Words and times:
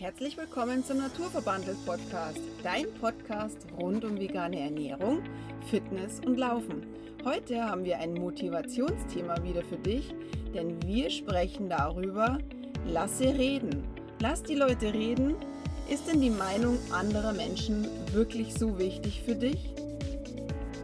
Herzlich 0.00 0.38
willkommen 0.38 0.82
zum 0.82 0.96
Naturverbandelt 0.96 1.76
Podcast, 1.84 2.40
dein 2.62 2.86
Podcast 3.02 3.66
rund 3.78 4.02
um 4.02 4.18
vegane 4.18 4.58
Ernährung, 4.58 5.20
Fitness 5.66 6.20
und 6.24 6.38
Laufen. 6.38 6.86
Heute 7.22 7.62
haben 7.62 7.84
wir 7.84 7.98
ein 7.98 8.14
Motivationsthema 8.14 9.42
wieder 9.42 9.62
für 9.62 9.76
dich, 9.76 10.14
denn 10.54 10.82
wir 10.84 11.10
sprechen 11.10 11.68
darüber, 11.68 12.38
lasse 12.86 13.24
reden. 13.24 13.84
Lass 14.20 14.42
die 14.42 14.54
Leute 14.54 14.94
reden. 14.94 15.34
Ist 15.90 16.10
denn 16.10 16.22
die 16.22 16.30
Meinung 16.30 16.78
anderer 16.90 17.34
Menschen 17.34 17.86
wirklich 18.14 18.54
so 18.54 18.78
wichtig 18.78 19.22
für 19.26 19.34
dich? 19.34 19.74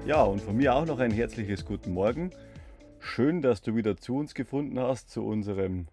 Ja, 0.07 0.25
und 0.25 0.43
von 0.43 0.59
mir 0.59 0.75
auch 0.75 0.85
noch 0.85 0.99
ein 0.99 1.11
herzliches 1.11 1.65
Guten 1.65 1.95
Morgen. 1.95 2.33
Schön, 2.99 3.41
dass 3.41 3.63
du 3.63 3.75
wieder 3.75 3.97
zu 3.97 4.15
uns 4.15 4.35
gefunden 4.35 4.79
hast, 4.79 5.09
zu 5.09 5.25
unserem 5.25 5.87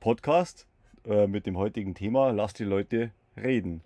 Podcast 0.00 0.66
äh, 1.06 1.26
mit 1.26 1.46
dem 1.46 1.56
heutigen 1.56 1.94
Thema, 1.94 2.30
lass 2.30 2.54
die 2.54 2.64
Leute 2.64 3.10
reden. 3.36 3.82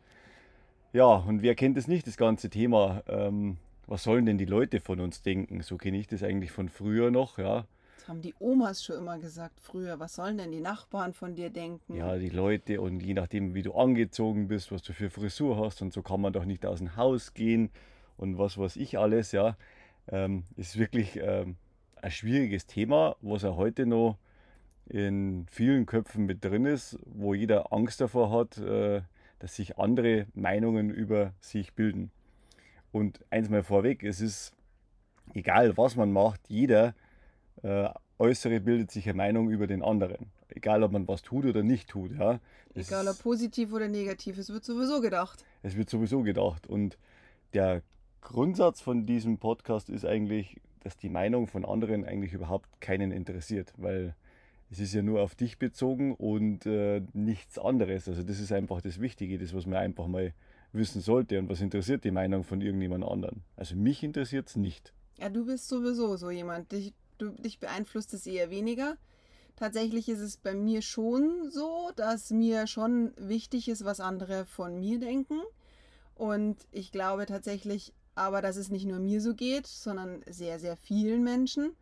Ja, 0.93 1.17
und 1.17 1.43
wer 1.43 1.55
kennt 1.55 1.77
es 1.77 1.87
nicht, 1.87 2.07
das 2.07 2.17
ganze 2.17 2.49
Thema, 2.49 3.03
ähm, 3.09 3.59
was 3.87 4.05
sollen 4.05 4.27
denn 4.27 4.39
die 4.39 4.45
Leute 4.45 4.81
von 4.81 5.01
uns 5.01 5.23
denken? 5.23 5.63
So 5.63 5.77
kenne 5.77 5.99
ich 5.99 6.07
das 6.07 6.23
eigentlich 6.23 6.51
von 6.51 6.69
früher 6.69 7.11
noch, 7.11 7.39
ja. 7.39 7.67
Das 7.97 8.09
haben 8.09 8.23
die 8.23 8.35
Omas 8.39 8.85
schon 8.85 8.97
immer 8.97 9.19
gesagt 9.19 9.61
früher. 9.61 9.99
Was 9.99 10.15
sollen 10.15 10.39
denn 10.39 10.51
die 10.51 10.61
Nachbarn 10.61 11.13
von 11.13 11.35
dir 11.35 11.51
denken? 11.51 11.95
Ja, 11.95 12.17
die 12.17 12.31
Leute 12.31 12.81
und 12.81 13.01
je 13.01 13.15
nachdem, 13.15 13.55
wie 13.55 13.63
du 13.63 13.75
angezogen 13.75 14.49
bist, 14.49 14.73
was 14.73 14.83
du 14.83 14.93
für 14.93 15.11
Frisur 15.11 15.59
hast 15.59 15.83
und 15.83 15.93
so 15.93 16.03
kann 16.03 16.21
man 16.21 16.33
doch 16.33 16.45
nicht 16.45 16.65
aus 16.65 16.79
dem 16.79 16.97
Haus 16.97 17.35
gehen 17.35 17.71
und 18.17 18.39
was 18.39 18.57
weiß 18.57 18.77
ich 18.77 18.99
alles, 18.99 19.33
ja. 19.33 19.57
Ähm, 20.11 20.45
ist 20.57 20.79
wirklich 20.79 21.19
ähm, 21.23 21.57
ein 21.97 22.11
schwieriges 22.11 22.67
Thema, 22.67 23.17
was 23.21 23.43
er 23.43 23.57
heute 23.57 23.85
noch 23.85 24.17
in 24.89 25.47
vielen 25.51 25.87
Köpfen 25.87 26.27
mit 26.27 26.45
drin 26.45 26.65
ist, 26.65 26.99
wo 27.05 27.35
jeder 27.35 27.73
Angst 27.73 28.01
davor 28.01 28.31
hat, 28.31 28.59
äh, 28.59 29.03
dass 29.39 29.55
sich 29.55 29.79
andere 29.79 30.27
Meinungen 30.35 30.91
über 30.91 31.33
sich 31.41 31.75
bilden. 31.75 32.11
Und 32.91 33.21
eins 33.31 33.51
mal 33.51 33.63
vorweg, 33.63 34.03
es 34.03 34.21
ist 34.21 34.53
egal, 35.35 35.77
was 35.77 35.97
man 35.97 36.11
macht, 36.13 36.41
jeder 36.49 36.95
äh, 37.63 37.89
Äußere 38.19 38.61
bildet 38.61 38.91
sich 38.91 39.09
eine 39.09 39.17
Meinung 39.17 39.51
über 39.51 39.67
den 39.67 39.83
anderen. 39.83 40.27
Egal, 40.49 40.83
ob 40.83 40.93
man 40.93 41.07
was 41.07 41.23
tut 41.23 41.45
oder 41.45 41.63
nicht 41.63 41.89
tut. 41.89 42.13
Ja. 42.19 42.41
Das 42.75 42.89
egal, 42.89 43.07
ob 43.07 43.19
positiv 43.21 43.73
oder 43.73 43.89
negativ, 43.89 44.39
es 44.39 44.53
wird 44.53 44.65
sowieso 44.65 45.01
gedacht. 45.01 45.45
Es 45.63 45.77
wird 45.77 45.91
sowieso 45.91 46.23
gedacht. 46.23 46.67
Und 46.67 46.99
der 47.53 47.83
Grundsatz 48.23 48.81
von 48.81 49.07
diesem 49.07 49.39
Podcast 49.39 49.91
ist 49.91 50.05
eigentlich, 50.05 50.61
dass 50.81 50.97
die 50.97 51.11
Meinung 51.11 51.47
von 51.47 51.65
anderen 51.65 52.05
eigentlich 52.05 52.33
überhaupt 52.33 52.81
keinen 52.81 53.13
interessiert, 53.13 53.73
weil 53.77 54.17
es 54.71 54.81
ist 54.81 54.93
ja 54.93 55.03
nur 55.03 55.23
auf 55.23 55.35
dich 55.35 55.59
bezogen 55.59 56.15
und 56.15 56.67
äh, 56.67 57.03
nichts 57.15 57.59
anderes. 57.59 58.09
Also 58.09 58.23
das 58.23 58.39
ist 58.39 58.53
einfach 58.53 58.81
das 58.81 59.01
Wichtige, 59.01 59.39
das 59.39 59.55
was 59.55 59.67
man 59.67 59.79
einfach 59.79 60.07
mal 60.07 60.35
wissen 60.73 61.01
sollte. 61.01 61.39
Und 61.39 61.49
was 61.49 61.61
interessiert 61.61 62.05
die 62.05 62.11
Meinung 62.11 62.45
von 62.45 62.61
irgendjemand 62.61 63.05
anderen? 63.05 63.43
Also 63.57 63.77
mich 63.77 64.03
interessiert 64.03 64.49
es 64.49 64.57
nicht. 64.57 64.93
Ja, 65.19 65.31
du 65.31 65.47
bist 65.47 65.69
sowieso 65.69 66.17
so 66.17 66.31
jemand. 66.31 66.73
Dich, 66.73 66.93
du, 67.17 67.31
dich 67.31 67.59
beeinflusst 67.59 68.13
es 68.13 68.27
eher 68.27 68.51
weniger. 68.51 68.97
Tatsächlich 69.57 70.09
ist 70.09 70.21
es 70.21 70.37
bei 70.37 70.55
mir 70.55 70.83
schon 70.83 71.51
so, 71.51 71.91
dass 71.97 72.31
mir 72.31 72.67
schon 72.67 73.13
wichtig 73.17 73.69
ist, 73.69 73.85
was 73.85 73.99
andere 73.99 74.45
von 74.45 74.79
mir 74.79 75.01
denken. 75.01 75.41
Und 76.15 76.57
ich 76.71 76.93
glaube 76.93 77.27
tatsächlich 77.27 77.93
aber, 78.15 78.43
dass 78.43 78.57
es 78.57 78.71
nicht 78.71 78.87
nur 78.87 78.99
mir 78.99 79.21
so 79.21 79.35
geht, 79.35 79.67
sondern 79.67 80.23
sehr, 80.29 80.59
sehr 80.59 80.77
vielen 80.77 81.25
Menschen. 81.25 81.73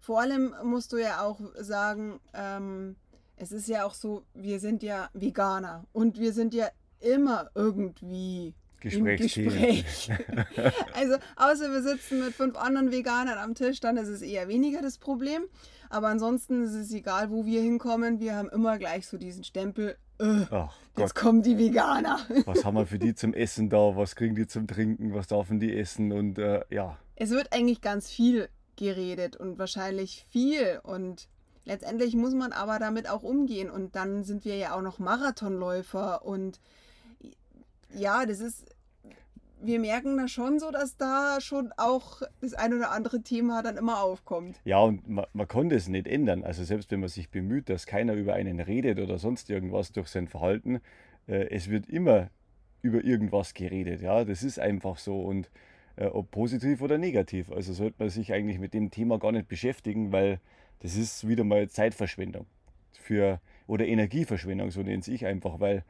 Vor 0.00 0.20
allem 0.20 0.54
musst 0.62 0.92
du 0.92 0.96
ja 0.96 1.22
auch 1.22 1.40
sagen, 1.58 2.20
ähm, 2.34 2.96
es 3.36 3.52
ist 3.52 3.68
ja 3.68 3.84
auch 3.84 3.94
so, 3.94 4.24
wir 4.34 4.60
sind 4.60 4.82
ja 4.82 5.10
Veganer 5.12 5.84
und 5.92 6.18
wir 6.18 6.32
sind 6.32 6.54
ja 6.54 6.68
immer 7.00 7.50
irgendwie 7.54 8.54
Gespräch. 8.80 10.10
also 10.94 11.16
außer 11.36 11.70
wir 11.70 11.82
sitzen 11.82 12.20
mit 12.20 12.34
fünf 12.34 12.56
anderen 12.56 12.92
Veganern 12.92 13.38
am 13.38 13.54
Tisch, 13.54 13.80
dann 13.80 13.96
ist 13.96 14.08
es 14.08 14.22
eher 14.22 14.48
weniger 14.48 14.82
das 14.82 14.98
Problem. 14.98 15.42
Aber 15.90 16.08
ansonsten 16.08 16.64
ist 16.64 16.74
es 16.74 16.92
egal, 16.92 17.30
wo 17.30 17.46
wir 17.46 17.62
hinkommen, 17.62 18.20
wir 18.20 18.36
haben 18.36 18.50
immer 18.50 18.78
gleich 18.78 19.06
so 19.06 19.16
diesen 19.16 19.42
Stempel, 19.42 19.96
äh, 20.20 20.44
jetzt 20.96 21.14
kommen 21.14 21.42
die 21.42 21.58
Veganer. 21.58 22.18
was 22.44 22.64
haben 22.64 22.74
wir 22.74 22.86
für 22.86 22.98
die 22.98 23.14
zum 23.14 23.34
Essen 23.34 23.70
da? 23.70 23.96
Was 23.96 24.16
kriegen 24.16 24.34
die 24.34 24.46
zum 24.46 24.66
Trinken? 24.66 25.14
Was 25.14 25.28
dürfen 25.28 25.60
die 25.60 25.76
essen? 25.76 26.12
Und 26.12 26.38
äh, 26.38 26.62
ja. 26.70 26.98
Es 27.14 27.30
wird 27.30 27.52
eigentlich 27.52 27.80
ganz 27.80 28.10
viel 28.10 28.48
geredet 28.78 29.36
und 29.36 29.58
wahrscheinlich 29.58 30.24
viel 30.30 30.80
und 30.82 31.28
letztendlich 31.64 32.14
muss 32.14 32.32
man 32.32 32.52
aber 32.52 32.78
damit 32.78 33.10
auch 33.10 33.22
umgehen 33.22 33.70
und 33.70 33.94
dann 33.94 34.24
sind 34.24 34.44
wir 34.44 34.56
ja 34.56 34.74
auch 34.74 34.82
noch 34.82 34.98
Marathonläufer 34.98 36.24
und 36.24 36.60
ja, 37.94 38.24
das 38.24 38.40
ist 38.40 38.64
wir 39.60 39.80
merken 39.80 40.16
da 40.16 40.28
schon 40.28 40.58
so, 40.58 40.70
dass 40.70 40.96
da 40.96 41.40
schon 41.40 41.72
auch 41.76 42.22
das 42.40 42.54
ein 42.54 42.74
oder 42.74 42.92
andere 42.92 43.22
Thema 43.22 43.62
dann 43.62 43.76
immer 43.76 44.00
aufkommt. 44.00 44.60
Ja, 44.64 44.78
und 44.78 45.08
man, 45.08 45.26
man 45.32 45.48
konnte 45.48 45.74
es 45.74 45.88
nicht 45.88 46.06
ändern. 46.06 46.44
Also 46.44 46.64
selbst 46.64 46.90
wenn 46.90 47.00
man 47.00 47.08
sich 47.08 47.28
bemüht, 47.30 47.68
dass 47.68 47.86
keiner 47.86 48.14
über 48.14 48.34
einen 48.34 48.60
redet 48.60 49.00
oder 49.00 49.18
sonst 49.18 49.50
irgendwas 49.50 49.92
durch 49.92 50.08
sein 50.08 50.28
Verhalten, 50.28 50.80
äh, 51.26 51.48
es 51.50 51.68
wird 51.70 51.88
immer 51.88 52.28
über 52.82 53.02
irgendwas 53.02 53.54
geredet. 53.54 54.00
Ja, 54.00 54.24
das 54.24 54.42
ist 54.42 54.58
einfach 54.58 54.98
so. 54.98 55.20
Und 55.20 55.50
ob 56.06 56.30
positiv 56.30 56.80
oder 56.80 56.98
negativ. 56.98 57.50
Also 57.50 57.72
sollte 57.72 57.96
man 57.98 58.10
sich 58.10 58.32
eigentlich 58.32 58.58
mit 58.58 58.74
dem 58.74 58.90
Thema 58.90 59.18
gar 59.18 59.32
nicht 59.32 59.48
beschäftigen, 59.48 60.12
weil 60.12 60.40
das 60.80 60.96
ist 60.96 61.26
wieder 61.26 61.44
mal 61.44 61.68
Zeitverschwendung 61.68 62.46
für 62.92 63.40
oder 63.66 63.86
Energieverschwendung, 63.86 64.70
so 64.70 64.82
nenne 64.82 65.02
ich 65.06 65.26
einfach, 65.26 65.60
weil 65.60 65.84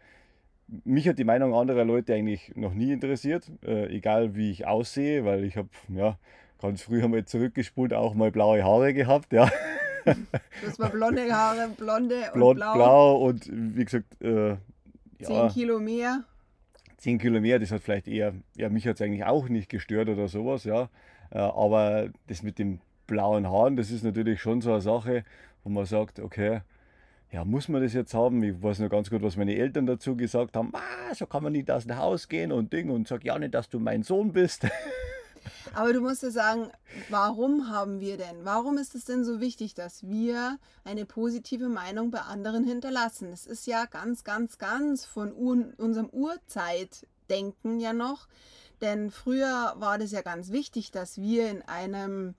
mich 0.85 1.09
hat 1.09 1.19
die 1.19 1.25
Meinung 1.25 1.55
anderer 1.55 1.85
Leute 1.85 2.15
eigentlich 2.15 2.53
noch 2.57 2.75
nie 2.75 2.93
interessiert, 2.93 3.51
äh, 3.65 3.87
egal 3.95 4.35
wie 4.35 4.51
ich 4.51 4.67
aussehe, 4.67 5.25
weil 5.25 5.45
ich 5.45 5.57
habe 5.57 5.69
ja 5.89 6.19
ganz 6.61 6.83
früh 6.83 7.07
mal 7.07 7.25
zurückgespult 7.25 7.95
auch 7.95 8.15
mal 8.15 8.31
blaue 8.31 8.63
Haare 8.65 8.93
gehabt, 8.93 9.33
ja. 9.33 9.51
Das 10.65 10.79
war 10.79 10.91
blonde 10.91 11.33
Haare, 11.33 11.69
blonde 11.77 12.17
und 12.17 12.33
Blond, 12.33 12.57
blau. 12.57 12.75
blau 12.75 13.17
und 13.17 13.49
wie 13.51 13.85
gesagt, 13.85 14.07
äh, 14.23 14.57
ja, 15.19 15.49
Kilo 15.51 15.79
mehr. 15.81 16.25
10 16.99 17.19
Kilo 17.19 17.41
mehr, 17.41 17.59
das 17.59 17.73
hat 17.73 17.83
vielleicht 17.83 18.09
eher, 18.09 18.35
ja, 18.57 18.69
mich 18.69 18.87
hat 18.87 18.97
es 18.97 19.03
eigentlich 19.03 19.25
auch 19.25 19.49
nicht 19.49 19.69
gestört 19.69 20.09
oder 20.09 20.29
sowas, 20.29 20.65
ja. 20.65 20.91
Äh, 21.31 21.39
aber 21.39 22.11
das 22.27 22.43
mit 22.43 22.59
den 22.59 22.81
blauen 23.07 23.49
Haaren, 23.49 23.77
das 23.77 23.91
ist 23.91 24.05
natürlich 24.05 24.41
schon 24.41 24.61
so 24.61 24.73
eine 24.73 24.81
Sache, 24.81 25.25
wo 25.65 25.71
man 25.71 25.87
sagt, 25.87 26.21
okay, 26.21 26.61
ja, 27.31 27.45
muss 27.45 27.69
man 27.69 27.83
das 27.83 27.93
jetzt 27.93 28.15
haben? 28.15 28.43
Ich 28.43 28.63
weiß 28.63 28.79
noch 28.79 28.89
ganz 28.89 29.11
gut, 29.11 29.23
was 29.23 29.37
meine 29.37 29.55
Eltern 29.55 29.87
dazu 29.87 30.17
gesagt 30.17 30.57
haben. 30.57 30.73
Ah, 30.75 31.15
so 31.15 31.27
kann 31.27 31.43
man 31.43 31.53
nicht 31.53 31.71
aus 31.71 31.87
dem 31.87 31.97
Haus 31.97 32.29
gehen 32.29 32.53
und 32.53 32.73
Ding 32.73 32.91
und 32.91 33.07
sag 33.07 33.25
ja 33.25 33.39
nicht, 33.39 33.55
dass 33.55 33.69
du 33.69 33.79
mein 33.79 34.03
Sohn 34.03 34.33
bist. 34.33 34.67
Aber 35.75 35.93
du 35.93 36.01
musst 36.01 36.23
ja 36.23 36.31
sagen, 36.31 36.71
warum 37.09 37.71
haben 37.71 38.01
wir 38.01 38.17
denn? 38.17 38.45
Warum 38.45 38.79
ist 38.79 38.95
es 38.95 39.05
denn 39.05 39.25
so 39.25 39.41
wichtig, 39.41 39.75
dass 39.75 40.07
wir 40.07 40.59
eine 40.85 41.05
positive 41.05 41.69
Meinung 41.69 42.11
bei 42.11 42.21
anderen 42.21 42.65
hinterlassen? 42.65 43.33
Es 43.33 43.47
ist 43.47 43.67
ja 43.67 43.85
ganz, 43.87 44.25
ganz, 44.25 44.59
ganz 44.59 45.05
von 45.05 45.33
Ur 45.33 45.73
unserem 45.77 46.09
Urzeitdenken 46.09 47.81
ja 47.81 47.93
noch. 47.93 48.29
Denn 48.81 49.11
früher 49.11 49.75
war 49.77 49.99
das 49.99 50.13
ja 50.13 50.23
ganz 50.23 50.51
wichtig, 50.51 50.91
dass 50.91 51.19
wir 51.19 51.51
in 51.51 51.63
einem 51.63 52.35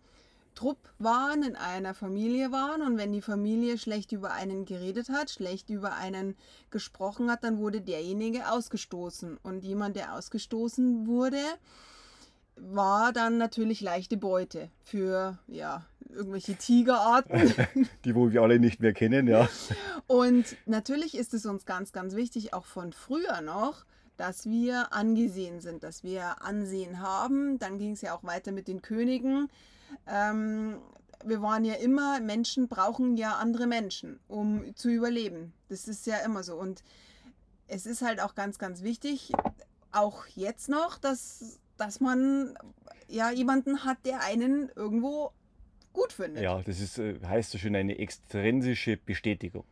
Trupp 0.60 0.90
waren, 0.98 1.44
in 1.44 1.56
einer 1.56 1.94
Familie 1.94 2.52
waren 2.52 2.82
und 2.82 2.98
wenn 2.98 3.14
die 3.14 3.22
Familie 3.22 3.78
schlecht 3.78 4.12
über 4.12 4.32
einen 4.32 4.66
geredet 4.66 5.08
hat, 5.08 5.30
schlecht 5.30 5.70
über 5.70 5.94
einen 5.94 6.36
gesprochen 6.70 7.32
hat, 7.32 7.46
dann 7.46 7.60
wurde 7.60 7.80
derjenige 7.80 8.52
ausgestoßen. 8.52 9.38
Und 9.42 9.64
jemand, 9.64 9.96
der 9.96 10.16
ausgestoßen 10.16 11.08
wurde, 11.08 11.42
war 12.62 13.14
dann 13.14 13.38
natürlich 13.38 13.82
leichte 13.82 14.18
Beute 14.18 14.70
für 14.84 15.38
ja, 15.48 15.86
irgendwelche 16.10 16.56
Tigerarten. 16.56 17.54
Die, 18.06 18.16
wo 18.16 18.32
wir 18.32 18.42
alle 18.42 18.60
nicht 18.60 18.80
mehr 18.80 18.94
kennen, 18.94 19.28
ja. 19.28 19.48
Und 20.08 20.58
natürlich 20.66 21.16
ist 21.16 21.34
es 21.34 21.46
uns 21.46 21.66
ganz, 21.66 21.92
ganz 21.92 22.16
wichtig, 22.16 22.54
auch 22.54 22.66
von 22.66 22.94
früher 22.94 23.42
noch, 23.42 23.86
dass 24.18 24.46
wir 24.46 24.94
angesehen 24.94 25.62
sind, 25.62 25.84
dass 25.84 26.04
wir 26.04 26.44
Ansehen 26.44 27.00
haben. 27.00 27.60
Dann 27.60 27.78
ging 27.78 27.94
es 27.94 28.02
ja 28.02 28.16
auch 28.16 28.24
weiter 28.24 28.52
mit 28.52 28.68
den 28.68 28.82
Königen. 28.82 29.50
Ähm, 30.08 30.78
wir 31.24 31.42
waren 31.42 31.66
ja 31.66 31.76
immer, 31.76 32.20
Menschen 32.20 32.68
brauchen 32.68 33.18
ja 33.18 33.36
andere 33.36 33.68
Menschen, 33.68 34.20
um 34.28 34.76
zu 34.76 34.90
überleben. 34.90 35.54
Das 35.70 35.88
ist 35.88 36.06
ja 36.06 36.18
immer 36.18 36.44
so. 36.44 36.56
Und 36.56 36.84
es 37.68 37.86
ist 37.86 38.02
halt 38.02 38.20
auch 38.20 38.36
ganz, 38.36 38.58
ganz 38.58 38.84
wichtig, 38.84 39.32
auch 39.92 40.26
jetzt 40.36 40.70
noch, 40.70 40.98
dass 40.98 41.60
dass 41.80 42.00
man 42.00 42.58
ja 43.08 43.32
jemanden 43.32 43.84
hat, 43.86 43.98
der 44.06 44.22
einen 44.22 44.70
irgendwo 44.76 45.32
gut 45.94 46.14
findet. 46.14 46.44
Ja, 46.44 46.62
das 46.62 46.80
ist, 46.80 47.00
äh, 47.00 47.20
heißt 47.26 47.52
so 47.52 47.58
schön 47.58 47.76
eine 47.76 47.98
extrinsische 47.98 48.98
Bestätigung. 48.98 49.64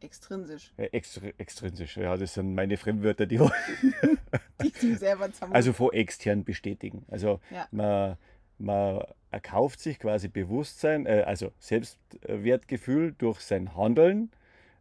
Extrinsisch. 0.00 0.72
Äh, 0.76 0.86
extr 0.92 1.32
extrinsisch, 1.38 1.96
ja, 1.96 2.16
das 2.16 2.34
sind 2.34 2.54
meine 2.54 2.76
Fremdwörter, 2.76 3.26
die, 3.26 3.38
die 4.62 4.72
du 4.80 4.96
selber 4.96 5.32
zusammen. 5.32 5.54
Also 5.54 5.72
vor 5.72 5.92
extern 5.92 6.44
bestätigen. 6.44 7.04
Also 7.08 7.40
ja. 7.50 7.66
man, 7.72 8.16
man 8.58 9.02
erkauft 9.32 9.80
sich 9.80 9.98
quasi 9.98 10.28
Bewusstsein, 10.28 11.06
äh, 11.06 11.24
also 11.26 11.52
Selbstwertgefühl 11.58 13.14
durch 13.18 13.40
sein 13.40 13.76
Handeln 13.76 14.30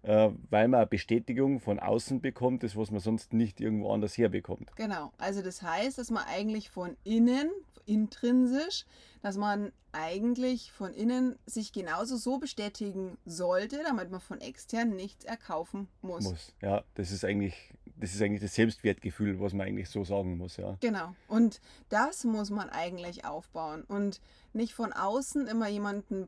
weil 0.07 0.67
man 0.67 0.79
eine 0.79 0.87
Bestätigung 0.87 1.59
von 1.59 1.79
außen 1.79 2.21
bekommt, 2.21 2.63
das 2.63 2.75
was 2.75 2.91
man 2.91 2.99
sonst 2.99 3.33
nicht 3.33 3.59
irgendwo 3.59 3.91
anders 3.91 4.17
herbekommt. 4.17 4.75
Genau, 4.75 5.11
also 5.17 5.41
das 5.41 5.61
heißt, 5.61 5.97
dass 5.97 6.11
man 6.11 6.23
eigentlich 6.25 6.69
von 6.69 6.95
innen, 7.03 7.49
intrinsisch, 7.85 8.85
dass 9.21 9.37
man 9.37 9.71
eigentlich 9.91 10.71
von 10.71 10.93
innen 10.93 11.37
sich 11.45 11.73
genauso 11.73 12.17
so 12.17 12.37
bestätigen 12.37 13.17
sollte, 13.25 13.81
damit 13.83 14.11
man 14.11 14.19
von 14.19 14.39
extern 14.39 14.95
nichts 14.95 15.25
erkaufen 15.25 15.87
muss. 16.01 16.23
Muss, 16.23 16.53
ja, 16.61 16.83
das 16.95 17.11
ist 17.11 17.25
eigentlich 17.25 17.73
das 17.99 18.13
ist 18.13 18.21
eigentlich 18.21 18.41
das 18.41 18.53
Selbstwertgefühl, 18.53 19.39
was 19.39 19.53
man 19.53 19.67
eigentlich 19.67 19.89
so 19.89 20.03
sagen 20.03 20.37
muss, 20.37 20.57
ja. 20.57 20.77
Genau. 20.81 21.15
Und 21.27 21.61
das 21.89 22.23
muss 22.23 22.49
man 22.49 22.69
eigentlich 22.69 23.25
aufbauen 23.25 23.83
und 23.83 24.21
nicht 24.53 24.73
von 24.73 24.93
außen 24.93 25.47
immer 25.47 25.67
jemanden 25.67 26.27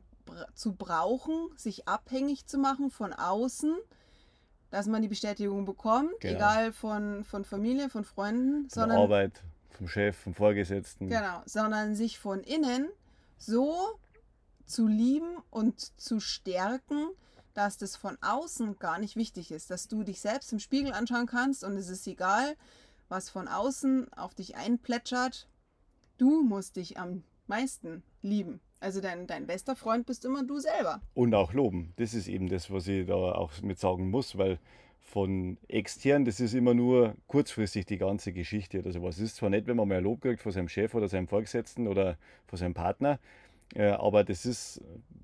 zu 0.54 0.74
brauchen, 0.74 1.50
sich 1.56 1.88
abhängig 1.88 2.46
zu 2.46 2.58
machen 2.58 2.90
von 2.90 3.12
außen, 3.12 3.76
dass 4.70 4.86
man 4.86 5.02
die 5.02 5.08
Bestätigung 5.08 5.64
bekommt, 5.64 6.12
genau. 6.20 6.36
egal 6.36 6.72
von, 6.72 7.24
von 7.24 7.44
Familie, 7.44 7.90
von 7.90 8.04
Freunden, 8.04 8.62
von 8.62 8.70
sondern 8.70 8.98
Arbeit, 8.98 9.42
vom 9.70 9.88
Chef, 9.88 10.16
vom 10.16 10.34
Vorgesetzten. 10.34 11.08
Genau, 11.08 11.42
sondern 11.44 11.94
sich 11.94 12.18
von 12.18 12.40
innen 12.40 12.88
so 13.36 13.98
zu 14.66 14.86
lieben 14.86 15.38
und 15.50 15.80
zu 16.00 16.20
stärken, 16.20 17.08
dass 17.54 17.78
das 17.78 17.96
von 17.96 18.16
außen 18.20 18.78
gar 18.78 18.98
nicht 18.98 19.16
wichtig 19.16 19.50
ist, 19.50 19.70
dass 19.70 19.88
du 19.88 20.04
dich 20.04 20.20
selbst 20.20 20.52
im 20.52 20.60
Spiegel 20.60 20.92
anschauen 20.92 21.26
kannst 21.26 21.64
und 21.64 21.76
es 21.76 21.88
ist 21.88 22.06
egal, 22.06 22.56
was 23.08 23.28
von 23.28 23.48
außen 23.48 24.12
auf 24.12 24.34
dich 24.34 24.56
einplätschert. 24.56 25.48
Du 26.16 26.42
musst 26.42 26.76
dich 26.76 26.98
am 26.98 27.24
meisten 27.48 28.04
lieben. 28.22 28.60
Also 28.80 29.00
dein, 29.00 29.26
dein 29.26 29.46
bester 29.46 29.76
Freund 29.76 30.06
bist 30.06 30.24
immer 30.24 30.42
du 30.42 30.58
selber. 30.58 31.00
Und 31.14 31.34
auch 31.34 31.52
loben. 31.52 31.92
Das 31.96 32.14
ist 32.14 32.28
eben 32.28 32.48
das, 32.48 32.70
was 32.70 32.88
ich 32.88 33.06
da 33.06 33.14
auch 33.14 33.52
mit 33.62 33.78
sagen 33.78 34.10
muss, 34.10 34.38
weil 34.38 34.58
von 35.00 35.58
extern, 35.68 36.24
das 36.24 36.40
ist 36.40 36.54
immer 36.54 36.72
nur 36.72 37.14
kurzfristig 37.26 37.84
die 37.84 37.98
ganze 37.98 38.32
Geschichte 38.32 38.82
sowas. 38.92 39.16
Es 39.16 39.22
ist 39.22 39.36
zwar 39.36 39.50
nett, 39.50 39.66
wenn 39.66 39.76
man 39.76 39.88
mal 39.88 40.00
Lob 40.00 40.22
kriegt 40.22 40.40
von 40.40 40.52
seinem 40.52 40.68
Chef 40.68 40.94
oder 40.94 41.08
seinem 41.08 41.28
Vorgesetzten 41.28 41.88
oder 41.88 42.16
von 42.46 42.58
seinem 42.58 42.74
Partner, 42.74 43.18
äh, 43.74 43.90
aber 43.90 44.24
das 44.24 44.46
ist, 44.46 44.82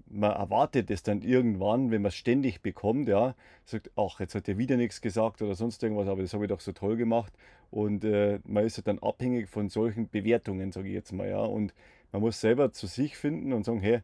man 0.08 0.32
erwartet 0.32 0.90
es 0.90 1.02
dann 1.02 1.22
irgendwann, 1.22 1.90
wenn 1.90 2.02
man 2.02 2.10
es 2.10 2.16
ständig 2.16 2.62
bekommt, 2.62 3.08
ja, 3.08 3.34
sagt, 3.64 3.90
ach, 3.96 4.20
jetzt 4.20 4.34
hat 4.34 4.48
er 4.48 4.58
wieder 4.58 4.76
nichts 4.76 5.00
gesagt 5.00 5.42
oder 5.42 5.54
sonst 5.54 5.82
irgendwas, 5.82 6.08
aber 6.08 6.22
das 6.22 6.32
habe 6.32 6.44
ich 6.44 6.48
doch 6.48 6.60
so 6.60 6.72
toll 6.72 6.96
gemacht. 6.96 7.32
Und 7.70 8.04
äh, 8.04 8.38
man 8.44 8.64
ist 8.64 8.80
dann 8.86 9.00
abhängig 9.00 9.48
von 9.48 9.68
solchen 9.68 10.08
Bewertungen, 10.08 10.70
sage 10.70 10.88
ich 10.88 10.94
jetzt 10.94 11.12
mal, 11.12 11.28
ja. 11.28 11.40
Und 11.40 11.74
man 12.12 12.22
muss 12.22 12.40
selber 12.40 12.72
zu 12.72 12.86
sich 12.86 13.16
finden 13.16 13.52
und 13.52 13.64
sagen, 13.64 13.80
hey, 13.80 14.00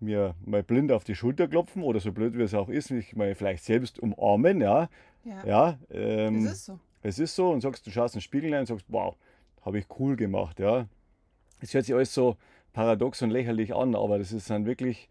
mir 0.00 0.34
mal 0.44 0.62
blind 0.62 0.92
auf 0.92 1.04
die 1.04 1.14
Schulter 1.14 1.46
klopfen 1.48 1.82
oder 1.82 2.00
so 2.00 2.12
blöd 2.12 2.36
wie 2.36 2.42
es 2.42 2.54
auch 2.54 2.68
ist, 2.68 2.90
mich 2.90 3.14
mal 3.14 3.34
vielleicht 3.34 3.64
selbst 3.64 3.98
umarmen, 3.98 4.60
ja. 4.60 4.88
Ja, 5.24 5.46
ja 5.46 5.78
ähm, 5.90 6.46
es 6.46 6.52
ist 6.52 6.64
so. 6.66 6.78
Es 7.02 7.18
ist 7.18 7.34
so 7.34 7.50
und 7.50 7.60
sagst, 7.60 7.86
du 7.86 7.90
schaust 7.90 8.14
in 8.14 8.18
den 8.18 8.22
Spiegel 8.22 8.52
rein 8.52 8.60
und 8.60 8.66
sagst, 8.66 8.86
wow, 8.88 9.16
habe 9.62 9.78
ich 9.78 9.86
cool 9.98 10.16
gemacht, 10.16 10.60
ja. 10.60 10.86
Es 11.60 11.74
hört 11.74 11.84
sich 11.84 11.94
alles 11.94 12.14
so 12.14 12.36
paradox 12.72 13.22
und 13.22 13.30
lächerlich 13.30 13.74
an, 13.74 13.94
aber 13.94 14.18
das 14.18 14.32
ist 14.32 14.48
dann 14.48 14.64
wirklich, 14.66 15.08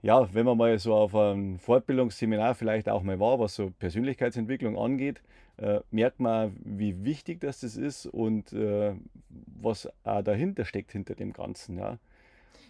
ja, 0.00 0.32
wenn 0.34 0.46
man 0.46 0.56
mal 0.58 0.78
so 0.78 0.94
auf 0.94 1.14
ein 1.14 1.58
Fortbildungsseminar 1.58 2.54
vielleicht 2.54 2.88
auch 2.88 3.02
mal 3.02 3.20
war, 3.20 3.38
was 3.38 3.54
so 3.54 3.70
Persönlichkeitsentwicklung 3.78 4.76
angeht, 4.76 5.20
äh, 5.58 5.80
merkt 5.90 6.20
man, 6.20 6.56
wie 6.64 7.04
wichtig 7.04 7.40
das, 7.40 7.60
das 7.60 7.76
ist 7.76 8.06
und 8.06 8.52
äh, 8.52 8.94
was 9.28 9.88
auch 10.04 10.22
dahinter 10.22 10.64
steckt, 10.64 10.92
hinter 10.92 11.14
dem 11.14 11.32
Ganzen. 11.32 11.78
Ja. 11.78 11.98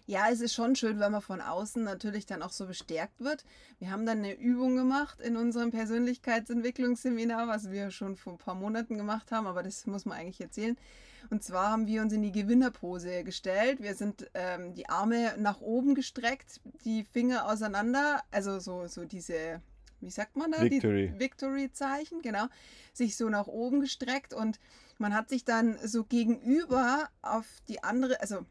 Ja, 0.06 0.28
es 0.30 0.40
ist 0.40 0.54
schon 0.54 0.74
schön, 0.74 0.98
wenn 0.98 1.12
man 1.12 1.22
von 1.22 1.40
außen 1.40 1.84
natürlich 1.84 2.26
dann 2.26 2.42
auch 2.42 2.50
so 2.50 2.66
bestärkt 2.66 3.20
wird. 3.20 3.44
Wir 3.78 3.92
haben 3.92 4.04
dann 4.04 4.18
eine 4.18 4.34
Übung 4.34 4.76
gemacht 4.76 5.20
in 5.20 5.36
unserem 5.36 5.70
Persönlichkeitsentwicklungsseminar, 5.70 7.46
was 7.46 7.70
wir 7.70 7.92
schon 7.92 8.16
vor 8.16 8.32
ein 8.32 8.38
paar 8.38 8.56
Monaten 8.56 8.96
gemacht 8.96 9.30
haben, 9.30 9.46
aber 9.46 9.62
das 9.62 9.86
muss 9.86 10.04
man 10.04 10.18
eigentlich 10.18 10.40
erzählen. 10.40 10.76
Und 11.30 11.44
zwar 11.44 11.70
haben 11.70 11.86
wir 11.86 12.02
uns 12.02 12.12
in 12.12 12.22
die 12.22 12.32
Gewinnerpose 12.32 13.22
gestellt. 13.22 13.80
Wir 13.80 13.94
sind 13.94 14.28
ähm, 14.34 14.74
die 14.74 14.88
Arme 14.88 15.34
nach 15.38 15.60
oben 15.60 15.94
gestreckt, 15.94 16.60
die 16.84 17.04
Finger 17.04 17.48
auseinander, 17.48 18.22
also 18.32 18.58
so, 18.58 18.88
so 18.88 19.04
diese 19.04 19.60
wie 20.02 20.10
sagt 20.10 20.36
man 20.36 20.52
da? 20.52 20.60
Victory. 20.60 21.14
Victory-Zeichen, 21.16 22.22
genau. 22.22 22.46
Sich 22.92 23.16
so 23.16 23.28
nach 23.28 23.46
oben 23.46 23.80
gestreckt 23.80 24.34
und 24.34 24.58
man 24.98 25.14
hat 25.14 25.28
sich 25.28 25.44
dann 25.44 25.78
so 25.82 26.04
gegenüber 26.04 27.08
auf 27.22 27.46
die 27.68 27.82
andere, 27.82 28.20
also 28.20 28.44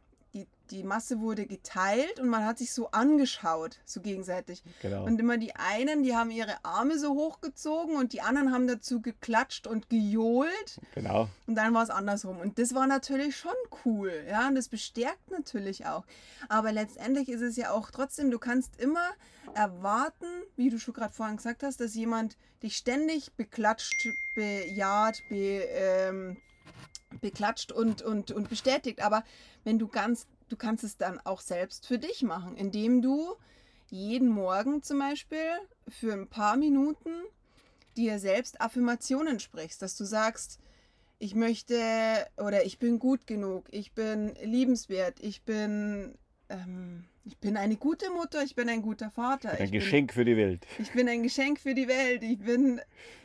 die 0.71 0.83
Masse 0.83 1.19
wurde 1.19 1.45
geteilt 1.45 2.19
und 2.19 2.29
man 2.29 2.45
hat 2.45 2.57
sich 2.57 2.73
so 2.73 2.89
angeschaut, 2.91 3.79
so 3.85 4.01
gegenseitig. 4.01 4.63
Genau. 4.81 5.05
Und 5.05 5.19
immer 5.19 5.37
die 5.37 5.55
einen, 5.55 6.03
die 6.03 6.15
haben 6.15 6.31
ihre 6.31 6.63
Arme 6.63 6.97
so 6.97 7.13
hochgezogen 7.13 7.95
und 7.95 8.13
die 8.13 8.21
anderen 8.21 8.53
haben 8.53 8.67
dazu 8.67 9.01
geklatscht 9.01 9.67
und 9.67 9.89
gejohlt. 9.89 10.79
Genau. 10.95 11.27
Und 11.47 11.55
dann 11.55 11.73
war 11.73 11.83
es 11.83 11.89
andersrum. 11.89 12.39
Und 12.39 12.57
das 12.57 12.73
war 12.73 12.87
natürlich 12.87 13.35
schon 13.35 13.51
cool, 13.85 14.13
ja, 14.27 14.47
und 14.47 14.55
das 14.55 14.69
bestärkt 14.69 15.29
natürlich 15.29 15.85
auch. 15.85 16.05
Aber 16.49 16.71
letztendlich 16.71 17.29
ist 17.29 17.41
es 17.41 17.57
ja 17.57 17.71
auch 17.71 17.91
trotzdem, 17.91 18.31
du 18.31 18.39
kannst 18.39 18.79
immer 18.79 19.09
erwarten, 19.53 20.25
wie 20.55 20.69
du 20.69 20.79
schon 20.79 20.93
gerade 20.93 21.13
vorhin 21.13 21.37
gesagt 21.37 21.63
hast, 21.63 21.79
dass 21.81 21.95
jemand 21.95 22.37
dich 22.63 22.77
ständig 22.77 23.33
beklatscht, 23.33 24.07
bejaht, 24.35 25.21
be, 25.29 25.63
ähm, 25.69 26.37
beklatscht 27.19 27.71
und, 27.71 28.01
und, 28.01 28.31
und 28.31 28.49
bestätigt. 28.49 29.01
Aber 29.01 29.23
wenn 29.63 29.79
du 29.79 29.87
ganz 29.87 30.27
du 30.51 30.57
kannst 30.57 30.83
es 30.83 30.97
dann 30.97 31.19
auch 31.23 31.41
selbst 31.41 31.87
für 31.87 31.97
dich 31.97 32.23
machen, 32.23 32.57
indem 32.57 33.01
du 33.01 33.35
jeden 33.89 34.29
Morgen 34.29 34.83
zum 34.83 34.99
Beispiel 34.99 35.49
für 35.87 36.13
ein 36.13 36.27
paar 36.27 36.57
Minuten 36.57 37.11
dir 37.97 38.19
selbst 38.19 38.61
Affirmationen 38.61 39.39
sprichst, 39.39 39.81
dass 39.81 39.97
du 39.97 40.03
sagst, 40.03 40.59
ich 41.19 41.35
möchte 41.35 41.75
oder 42.37 42.65
ich 42.65 42.79
bin 42.79 42.99
gut 42.99 43.27
genug, 43.27 43.67
ich 43.71 43.93
bin 43.93 44.33
liebenswert, 44.43 45.19
ich 45.19 45.43
bin, 45.43 46.15
ähm, 46.49 47.05
ich 47.25 47.37
bin 47.37 47.57
eine 47.57 47.75
gute 47.75 48.09
Mutter, 48.11 48.43
ich 48.43 48.55
bin 48.55 48.69
ein 48.69 48.81
guter 48.81 49.11
Vater. 49.11 49.51
Ein 49.51 49.71
Geschenk 49.71 50.09
bin, 50.09 50.15
für 50.15 50.25
die 50.25 50.37
Welt. 50.37 50.65
Ich 50.79 50.91
bin 50.91 51.07
ein 51.07 51.23
Geschenk 51.23 51.59
für 51.59 51.75
die 51.75 51.87
Welt. 51.87 52.23
Ich 52.23 52.39
bin, 52.39 52.81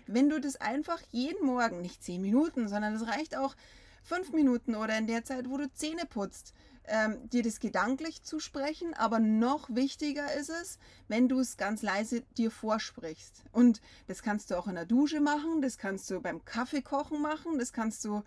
wenn 0.06 0.28
du 0.28 0.40
das 0.40 0.56
einfach 0.56 1.00
jeden 1.10 1.46
Morgen, 1.46 1.80
nicht 1.80 2.02
zehn 2.02 2.20
Minuten, 2.20 2.68
sondern 2.68 2.94
es 2.94 3.06
reicht 3.06 3.36
auch 3.36 3.54
fünf 4.02 4.32
Minuten 4.32 4.74
oder 4.74 4.98
in 4.98 5.06
der 5.06 5.24
Zeit, 5.24 5.48
wo 5.48 5.56
du 5.56 5.72
Zähne 5.72 6.06
putzt, 6.06 6.52
ähm, 6.88 7.28
dir 7.30 7.42
das 7.42 7.60
gedanklich 7.60 8.22
zusprechen, 8.22 8.94
aber 8.94 9.18
noch 9.18 9.68
wichtiger 9.70 10.32
ist 10.34 10.50
es, 10.50 10.78
wenn 11.08 11.28
du 11.28 11.40
es 11.40 11.56
ganz 11.56 11.82
leise 11.82 12.22
dir 12.36 12.50
vorsprichst. 12.50 13.44
Und 13.52 13.80
das 14.06 14.22
kannst 14.22 14.50
du 14.50 14.58
auch 14.58 14.66
in 14.66 14.74
der 14.74 14.86
Dusche 14.86 15.20
machen, 15.20 15.62
das 15.62 15.78
kannst 15.78 16.10
du 16.10 16.20
beim 16.20 16.44
Kaffeekochen 16.44 17.20
machen, 17.20 17.58
das 17.58 17.72
kannst 17.72 18.04
du 18.04 18.22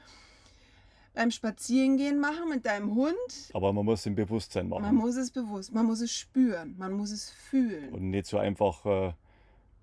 beim 1.13 1.32
Spazierengehen 1.32 2.20
machen 2.20 2.50
mit 2.50 2.66
deinem 2.66 2.96
Hund. 2.96 3.16
Aber 3.54 3.74
man 3.74 3.86
muss 3.86 4.01
es 4.01 4.06
im 4.06 4.16
Bewusstsein 4.16 4.70
machen. 4.70 4.84
Man 4.84 4.96
muss 4.96 5.16
es 5.16 5.32
bewusst, 5.32 5.74
man 5.74 5.86
muss 5.86 6.01
es 6.01 6.13
spüren, 6.13 6.75
man 6.78 6.94
muss 6.94 7.12
es 7.12 7.30
fühlen. 7.30 7.89
Und 7.94 8.10
nicht 8.10 8.28
so 8.28 8.38
einfach 8.38 8.86
äh, 8.86 9.13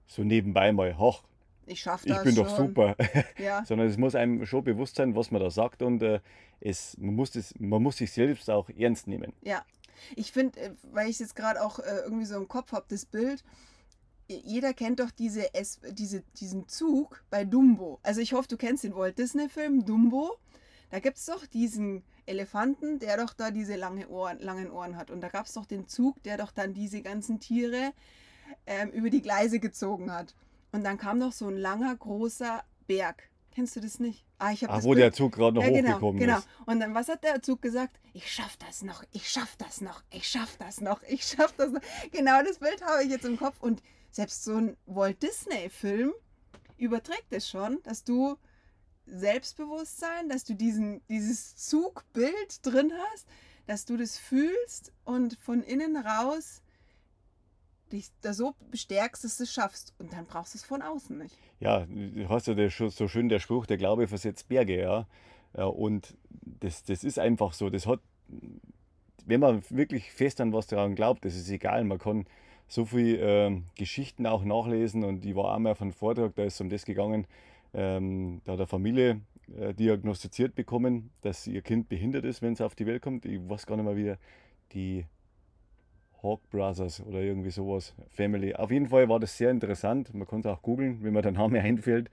so 0.06 0.22
nebenbei 0.22 0.72
mal, 0.72 0.96
hoch, 0.98 1.22
ich 1.66 1.80
schaffe 1.80 2.08
das. 2.08 2.18
Ich 2.18 2.24
bin 2.24 2.34
schon. 2.34 2.44
doch 2.44 2.56
super. 2.56 2.96
Ja. 3.38 3.64
Sondern 3.64 3.88
es 3.88 3.96
muss 3.96 4.14
einem 4.14 4.46
schon 4.46 4.64
bewusst 4.64 4.96
sein, 4.96 5.14
was 5.14 5.30
man 5.30 5.40
da 5.40 5.50
sagt 5.50 5.82
und 5.82 6.02
äh, 6.02 6.20
es, 6.60 6.96
man, 6.98 7.14
muss 7.14 7.32
das, 7.32 7.54
man 7.58 7.82
muss 7.82 7.98
sich 7.98 8.12
selbst 8.12 8.48
auch 8.50 8.68
ernst 8.70 9.06
nehmen. 9.06 9.32
Ja. 9.42 9.64
Ich 10.14 10.32
finde, 10.32 10.60
äh, 10.60 10.70
weil 10.92 11.06
ich 11.06 11.14
es 11.14 11.18
jetzt 11.20 11.36
gerade 11.36 11.62
auch 11.62 11.78
äh, 11.78 12.00
irgendwie 12.04 12.24
so 12.24 12.36
im 12.36 12.48
Kopf 12.48 12.72
habe, 12.72 12.86
das 12.88 13.04
Bild, 13.04 13.44
jeder 14.28 14.74
kennt 14.74 15.00
doch 15.00 15.10
diese 15.10 15.54
es 15.54 15.80
diese, 15.90 16.22
diesen 16.40 16.68
Zug 16.68 17.24
bei 17.30 17.44
Dumbo. 17.44 18.00
Also 18.02 18.20
ich 18.20 18.32
hoffe, 18.32 18.48
du 18.48 18.56
kennst 18.56 18.84
den 18.84 18.94
Walt 18.94 19.18
Disney-Film 19.18 19.84
Dumbo. 19.84 20.36
Da 20.90 21.00
gibt 21.00 21.16
es 21.16 21.26
doch 21.26 21.46
diesen 21.46 22.04
Elefanten, 22.26 22.98
der 22.98 23.16
doch 23.16 23.34
da 23.34 23.50
diese 23.50 23.76
lange 23.76 24.08
Ohren, 24.08 24.38
langen 24.40 24.70
Ohren 24.70 24.96
hat. 24.96 25.10
Und 25.10 25.20
da 25.20 25.28
gab 25.28 25.46
es 25.46 25.52
doch 25.52 25.66
den 25.66 25.86
Zug, 25.88 26.22
der 26.24 26.36
doch 26.36 26.52
dann 26.52 26.74
diese 26.74 27.02
ganzen 27.02 27.40
Tiere 27.40 27.92
ähm, 28.66 28.90
über 28.90 29.10
die 29.10 29.22
Gleise 29.22 29.58
gezogen 29.58 30.12
hat. 30.12 30.34
Und 30.72 30.84
dann 30.84 30.98
kam 30.98 31.18
noch 31.18 31.32
so 31.32 31.48
ein 31.48 31.56
langer, 31.56 31.94
großer 31.96 32.64
Berg. 32.86 33.30
Kennst 33.54 33.74
du 33.74 33.80
das 33.80 34.00
nicht? 34.00 34.26
Ah, 34.38 34.52
ich 34.52 34.68
Ach, 34.68 34.82
wo 34.82 34.90
Bild. 34.90 34.98
der 34.98 35.12
Zug 35.12 35.34
gerade 35.34 35.56
noch 35.56 35.62
ja, 35.62 35.70
genau, 35.70 35.92
hochgekommen 35.92 36.20
genau. 36.20 36.38
ist. 36.38 36.48
Und 36.66 36.80
dann, 36.80 36.94
was 36.94 37.08
hat 37.08 37.24
der 37.24 37.40
Zug 37.40 37.62
gesagt? 37.62 37.98
Ich 38.12 38.30
schaff 38.30 38.56
das 38.58 38.82
noch, 38.82 39.02
ich 39.12 39.30
schaff 39.30 39.56
das 39.56 39.80
noch, 39.80 40.02
ich 40.10 40.28
schaff 40.28 40.58
das 40.58 40.80
noch, 40.82 41.02
ich 41.04 41.24
schaff 41.24 41.54
das 41.56 41.72
noch. 41.72 41.80
Genau 42.12 42.42
das 42.42 42.58
Bild 42.58 42.82
habe 42.82 43.02
ich 43.02 43.10
jetzt 43.10 43.24
im 43.24 43.38
Kopf. 43.38 43.56
Und 43.60 43.82
selbst 44.10 44.44
so 44.44 44.56
ein 44.56 44.76
Walt 44.84 45.22
Disney-Film 45.22 46.12
überträgt 46.76 47.32
es 47.32 47.48
schon, 47.48 47.82
dass 47.82 48.04
du 48.04 48.36
Selbstbewusstsein, 49.06 50.28
dass 50.28 50.44
du 50.44 50.54
diesen, 50.54 51.00
dieses 51.08 51.56
Zugbild 51.56 52.58
drin 52.60 52.92
hast, 53.12 53.26
dass 53.66 53.84
du 53.84 53.96
das 53.96 54.18
fühlst 54.18 54.92
und 55.04 55.38
von 55.38 55.62
innen 55.62 55.96
raus 55.96 56.60
dich 57.92 58.08
da 58.22 58.32
so 58.32 58.54
bestärkst, 58.70 59.24
dass 59.24 59.36
du 59.36 59.44
es 59.44 59.52
schaffst. 59.52 59.94
Und 59.98 60.12
dann 60.12 60.26
brauchst 60.26 60.54
du 60.54 60.58
es 60.58 60.64
von 60.64 60.82
außen 60.82 61.16
nicht. 61.18 61.36
Ja, 61.60 61.86
du 61.86 62.28
hast 62.28 62.46
ja 62.46 62.54
der, 62.54 62.70
so 62.70 63.08
schön 63.08 63.28
der 63.28 63.38
Spruch, 63.38 63.66
der 63.66 63.76
Glaube 63.76 64.08
versetzt 64.08 64.48
Berge, 64.48 64.80
ja. 64.80 65.06
Und 65.64 66.16
das, 66.60 66.84
das 66.84 67.02
ist 67.02 67.18
einfach 67.18 67.52
so. 67.52 67.70
Das 67.70 67.86
hat, 67.86 68.00
wenn 69.24 69.40
man 69.40 69.62
wirklich 69.70 70.12
fest 70.12 70.40
an 70.40 70.52
was 70.52 70.66
daran 70.66 70.94
glaubt, 70.94 71.24
das 71.24 71.34
ist 71.34 71.48
egal. 71.48 71.84
Man 71.84 71.98
kann 71.98 72.26
so 72.68 72.84
viele 72.84 73.46
äh, 73.46 73.60
Geschichten 73.76 74.26
auch 74.26 74.44
nachlesen 74.44 75.04
und 75.04 75.24
ich 75.24 75.34
war 75.34 75.54
einmal 75.54 75.72
auf 75.72 75.82
einem 75.82 75.92
Vortrag, 75.92 76.34
da 76.34 76.44
ist 76.44 76.54
es 76.54 76.60
um 76.60 76.68
das 76.68 76.84
gegangen, 76.84 77.26
ähm, 77.72 78.40
da 78.44 78.52
hat 78.52 78.60
eine 78.60 78.66
Familie 78.66 79.20
äh, 79.56 79.72
diagnostiziert 79.74 80.54
bekommen, 80.54 81.10
dass 81.20 81.46
ihr 81.46 81.62
Kind 81.62 81.88
behindert 81.88 82.24
ist, 82.24 82.42
wenn 82.42 82.54
es 82.54 82.60
auf 82.60 82.74
die 82.74 82.86
Welt 82.86 83.02
kommt. 83.02 83.24
Ich 83.24 83.38
weiß 83.48 83.66
gar 83.66 83.76
nicht 83.76 83.84
mehr, 83.84 83.96
wie 83.96 84.14
die 84.72 85.06
Hawk 86.26 86.50
Brothers 86.50 87.02
oder 87.04 87.20
irgendwie 87.20 87.50
sowas, 87.50 87.94
Family. 88.10 88.54
Auf 88.54 88.70
jeden 88.70 88.88
Fall 88.88 89.08
war 89.08 89.20
das 89.20 89.36
sehr 89.36 89.50
interessant. 89.50 90.14
Man 90.14 90.26
konnte 90.26 90.50
auch 90.50 90.62
googeln, 90.62 90.98
wenn 91.02 91.12
mir 91.12 91.22
der 91.22 91.32
Name 91.32 91.60
einfällt. 91.62 92.10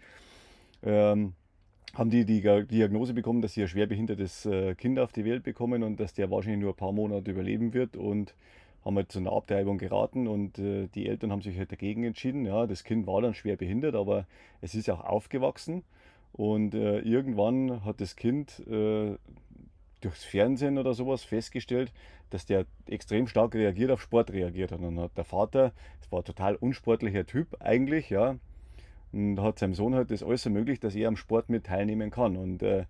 Ähm, 0.84 1.34
haben 1.94 2.10
die 2.10 2.26
die 2.26 2.42
Diagnose 2.42 3.14
bekommen, 3.14 3.42
dass 3.42 3.54
sie 3.54 3.62
ein 3.62 3.68
schwer 3.68 3.86
behindertes 3.86 4.46
äh, 4.46 4.74
Kind 4.76 4.98
auf 4.98 5.12
die 5.12 5.26
Welt 5.26 5.44
bekommen 5.44 5.84
und 5.84 6.00
dass 6.00 6.14
der 6.14 6.32
wahrscheinlich 6.32 6.62
nur 6.62 6.72
ein 6.72 6.78
paar 6.78 6.92
Monate 6.92 7.32
überleben 7.32 7.74
wird 7.74 7.96
und 7.96 8.34
haben 8.84 8.96
halt 8.96 9.12
zu 9.12 9.20
einer 9.20 9.32
Abtreibung 9.32 9.78
geraten 9.78 10.28
und 10.28 10.58
äh, 10.58 10.88
die 10.88 11.08
Eltern 11.08 11.32
haben 11.32 11.42
sich 11.42 11.58
halt 11.58 11.72
dagegen 11.72 12.04
entschieden. 12.04 12.46
Ja, 12.46 12.66
das 12.66 12.84
Kind 12.84 13.08
war 13.08 13.22
dann 13.22 13.34
schwer 13.34 13.56
behindert, 13.56 13.96
aber 13.96 14.26
es 14.62 14.76
ist 14.76 14.90
auch 14.90 15.02
aufgewachsen 15.02 15.84
und 16.34 16.74
äh, 16.74 17.00
irgendwann 17.00 17.86
hat 17.86 18.02
das 18.02 18.16
Kind 18.16 18.60
äh, 18.68 19.16
durchs 20.02 20.24
Fernsehen 20.24 20.78
oder 20.78 20.94
sowas 20.94 21.24
festgestellt, 21.24 21.94
dass 22.34 22.46
der 22.46 22.66
extrem 22.88 23.28
stark 23.28 23.54
reagiert 23.54 23.92
auf 23.92 24.02
Sport 24.02 24.32
reagiert 24.32 24.72
hat. 24.72 24.80
Und 24.80 24.96
dann 24.96 25.06
hat 25.06 25.18
der 25.18 25.24
Vater, 25.24 25.72
das 26.00 26.12
war 26.12 26.20
ein 26.20 26.26
total 26.26 26.56
unsportlicher 26.56 27.26
Typ 27.26 27.56
eigentlich, 27.60 28.10
ja, 28.10 28.38
und 29.12 29.40
hat 29.40 29.60
seinem 29.60 29.76
Sohn 29.76 29.94
halt 29.94 30.10
das 30.10 30.24
alles 30.24 30.46
ermöglicht, 30.46 30.84
dass 30.84 30.96
er 30.96 31.08
am 31.08 31.16
Sport 31.16 31.50
mit 31.50 31.66
teilnehmen 31.66 32.10
kann. 32.10 32.36
Und 32.36 32.64
äh, 32.64 32.86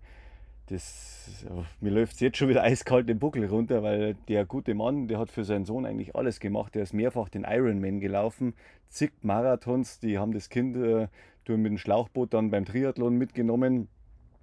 das, 0.66 1.44
mir 1.80 1.90
läuft 1.90 2.20
jetzt 2.22 2.38
schon 2.38 2.48
wieder 2.48 2.62
eiskalt 2.62 3.08
den 3.08 3.18
Buckel 3.18 3.44
runter, 3.44 3.82
weil 3.82 4.14
der 4.28 4.46
gute 4.46 4.74
Mann, 4.74 5.08
der 5.08 5.18
hat 5.18 5.30
für 5.30 5.44
seinen 5.44 5.66
Sohn 5.66 5.84
eigentlich 5.84 6.16
alles 6.16 6.40
gemacht. 6.40 6.74
Der 6.74 6.82
ist 6.82 6.94
mehrfach 6.94 7.28
den 7.28 7.44
Ironman 7.44 8.00
gelaufen, 8.00 8.54
zig 8.88 9.12
Marathons, 9.20 9.98
die 10.00 10.18
haben 10.18 10.32
das 10.32 10.48
Kind 10.48 10.76
äh, 10.76 11.08
mit 11.46 11.66
dem 11.66 11.78
Schlauchboot 11.78 12.32
dann 12.32 12.50
beim 12.50 12.64
Triathlon 12.64 13.16
mitgenommen. 13.16 13.88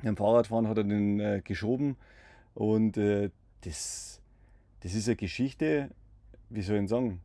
Beim 0.03 0.15
Fahrradfahren 0.15 0.67
hat 0.67 0.77
er 0.77 0.83
den 0.83 1.19
äh, 1.19 1.41
geschoben. 1.43 1.95
Und 2.53 2.97
äh, 2.97 3.31
das, 3.61 4.20
das 4.81 4.93
ist 4.93 5.07
eine 5.07 5.15
Geschichte, 5.15 5.89
wie 6.49 6.61
soll 6.61 6.83
ich 6.83 6.89
sagen, 6.89 7.21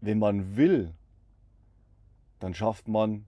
wenn 0.00 0.18
man 0.18 0.56
will, 0.56 0.94
dann 2.38 2.54
schafft 2.54 2.88
man, 2.88 3.24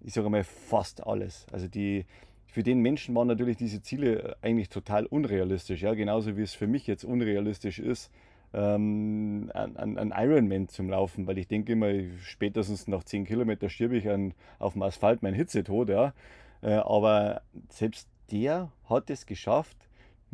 ich 0.00 0.12
sage 0.12 0.30
mal, 0.30 0.44
fast 0.44 1.06
alles. 1.06 1.46
Also 1.50 1.68
die, 1.68 2.04
für 2.46 2.62
den 2.62 2.80
Menschen 2.80 3.14
waren 3.14 3.28
natürlich 3.28 3.56
diese 3.56 3.82
Ziele 3.82 4.36
eigentlich 4.42 4.68
total 4.68 5.06
unrealistisch, 5.06 5.82
ja, 5.82 5.94
genauso 5.94 6.36
wie 6.36 6.42
es 6.42 6.54
für 6.54 6.66
mich 6.66 6.86
jetzt 6.86 7.04
unrealistisch 7.04 7.78
ist, 7.78 8.10
ähm, 8.52 9.50
ein, 9.54 9.98
ein 9.98 10.14
Ironman 10.16 10.68
zum 10.68 10.90
Laufen, 10.90 11.26
weil 11.26 11.38
ich 11.38 11.48
denke 11.48 11.72
immer, 11.72 11.92
spätestens 12.22 12.86
nach 12.86 13.02
10 13.02 13.24
Kilometern 13.24 13.70
stirbe 13.70 13.96
ich 13.96 14.08
an, 14.08 14.34
auf 14.58 14.74
dem 14.74 14.82
Asphalt 14.82 15.22
mein 15.22 15.34
Hitzetod, 15.34 15.88
ja. 15.88 16.14
Äh, 16.62 16.74
aber 16.74 17.42
selbst 17.68 18.08
der 18.30 18.70
hat 18.88 19.10
es 19.10 19.26
geschafft, 19.26 19.85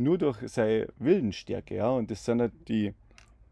nur 0.02 0.18
durch 0.18 0.38
seine 0.48 0.88
Willensstärke, 0.98 1.76
ja. 1.76 1.90
Und 1.90 2.10
das 2.10 2.24
sind 2.24 2.40
halt 2.40 2.52
die 2.68 2.94